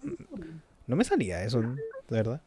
[0.88, 1.76] no me salía eso, de
[2.10, 2.41] verdad.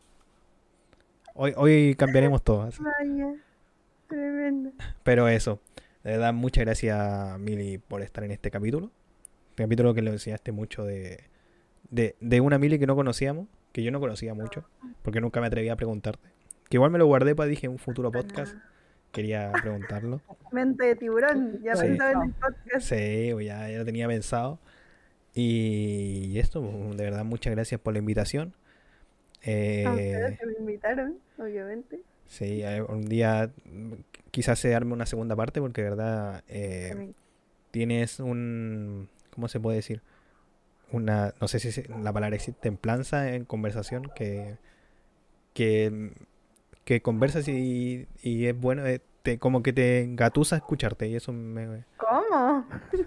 [1.34, 2.62] Hoy, hoy cambiaremos todo.
[2.62, 2.82] así.
[2.82, 3.34] Vaya,
[4.08, 4.70] tremendo.
[5.02, 5.60] Pero eso,
[6.02, 8.86] de verdad, muchas gracias, Mili, por estar en este capítulo.
[8.86, 11.24] Un capítulo que le enseñaste mucho de,
[11.90, 14.64] de, de una Mili que no conocíamos, que yo no conocía mucho,
[15.02, 16.26] porque nunca me atreví a preguntarte.
[16.70, 18.54] Que igual me lo guardé para, dije, en un futuro podcast.
[19.16, 20.20] Quería preguntarlo.
[20.52, 21.86] Mente de tiburón, ya Sí.
[21.86, 22.86] pensaba en el podcast.
[22.86, 24.58] Sí, ya, ya lo tenía pensado.
[25.34, 28.52] Y esto, de verdad, muchas gracias por la invitación.
[29.38, 32.00] A ustedes Eh, que me invitaron, obviamente.
[32.26, 33.50] sí, eh, un día
[34.30, 37.12] quizás se arme una segunda parte porque de verdad eh,
[37.70, 40.02] tienes un, ¿cómo se puede decir?
[40.92, 44.56] Una, no sé si la palabra existe, templanza en conversación que,
[45.54, 46.12] que,
[46.86, 51.32] que conversas y, y es bueno, eh, te, como que te engatusa escucharte y eso
[51.32, 52.64] me, ¿Cómo?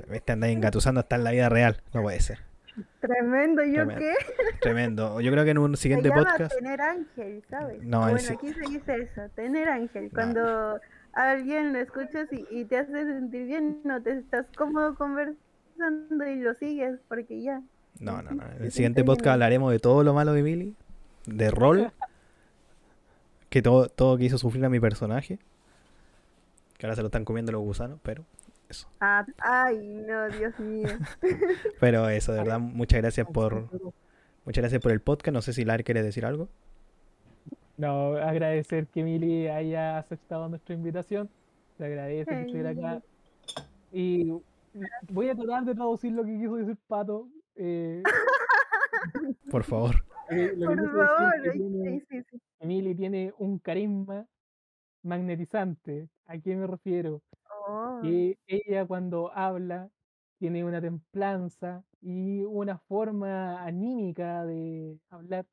[0.10, 2.40] me te andas engatusando hasta en la vida real, no puede ser.
[3.00, 3.96] Tremendo, ¿yo Tremendo.
[4.00, 4.14] qué?
[4.60, 5.22] Tremendo.
[5.22, 7.82] Yo creo que en un Se siguiente llama podcast, tener ángel, ¿sabes?
[7.84, 10.12] No, bueno, sí- aquí se dice eso, tener ángel.
[10.14, 10.80] Cuando
[11.14, 16.36] alguien lo escuchas y, y te hace sentir bien, no te estás cómodo conversando y
[16.42, 17.62] lo sigues porque ya.
[18.00, 18.44] no, no, no.
[18.58, 20.76] En el siguiente podcast hablaremos de todo lo malo de Billy,
[21.26, 21.92] de rol,
[23.50, 25.40] que todo, todo que hizo sufrir a mi personaje,
[26.78, 28.24] que ahora se lo están comiendo los gusanos, pero
[28.70, 28.88] eso.
[29.00, 29.78] Ah, ay,
[30.08, 30.88] no, Dios mío.
[31.80, 33.68] Pero eso, de verdad, muchas gracias por,
[34.46, 35.34] muchas gracias por el podcast.
[35.34, 36.50] No sé si Lar quiere decir algo.
[37.78, 41.30] No, agradecer que Mili haya aceptado nuestra invitación.
[41.80, 43.02] Te agradece que estuviera acá.
[43.92, 44.32] Y
[45.10, 47.28] voy a tratar de traducir lo que quiso decir Pato.
[47.56, 48.04] eh,
[49.50, 50.04] Por favor.
[50.30, 51.42] Eh, Por favor.
[51.44, 52.24] que ay, tiene- sí,
[52.60, 54.26] sí, tiene un carisma
[55.04, 56.10] magnetizante.
[56.26, 57.22] ¿A qué me refiero?
[57.68, 59.90] Oh, Que ella cuando habla
[60.40, 65.46] tiene una templanza y una forma anímica de hablar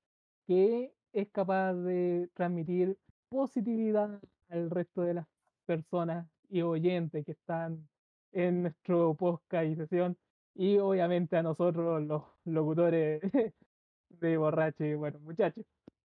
[0.47, 2.97] que es capaz de transmitir
[3.29, 5.27] positividad al resto de las
[5.64, 7.89] personas y oyentes que están
[8.33, 10.16] en nuestro podcast y sesión
[10.55, 13.20] y obviamente a nosotros los locutores
[14.09, 15.64] de borracho y bueno muchachos.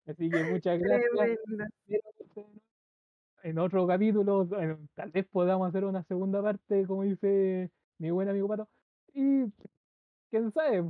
[0.05, 1.39] Así que muchas gracias.
[3.43, 8.29] En otro capítulo, en- tal vez podamos hacer una segunda parte, como dice mi buen
[8.29, 8.67] amigo Pato.
[9.13, 9.45] Y
[10.29, 10.83] quién sabe,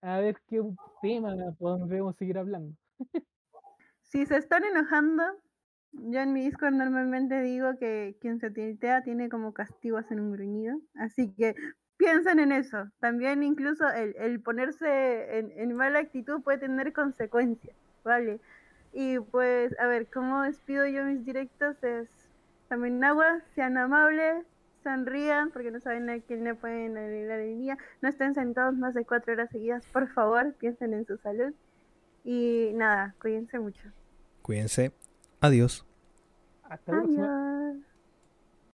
[0.00, 0.62] a ver qué
[1.00, 2.74] tema podemos seguir hablando.
[4.02, 5.22] Si se están enojando,
[5.92, 10.32] yo en mi Discord normalmente digo que quien se tiltea tiene como castigo hacer un
[10.32, 10.78] gruñido.
[10.94, 11.54] Así que
[12.02, 12.88] piensen en eso.
[12.98, 18.40] También incluso el, el ponerse en, en mala actitud puede tener consecuencias, ¿vale?
[18.92, 21.82] Y pues, a ver, ¿cómo despido yo mis directos?
[21.82, 22.08] Es,
[22.68, 24.44] tomen agua, sean amables,
[24.82, 27.78] sonrían, porque no saben a quién le pueden alegrar el día.
[28.00, 31.54] No estén sentados más de cuatro horas seguidas, por favor, piensen en su salud.
[32.24, 33.88] Y nada, cuídense mucho.
[34.42, 34.92] Cuídense.
[35.40, 35.86] Adiós.
[36.64, 36.92] Hasta.
[36.96, 37.91] Adiós.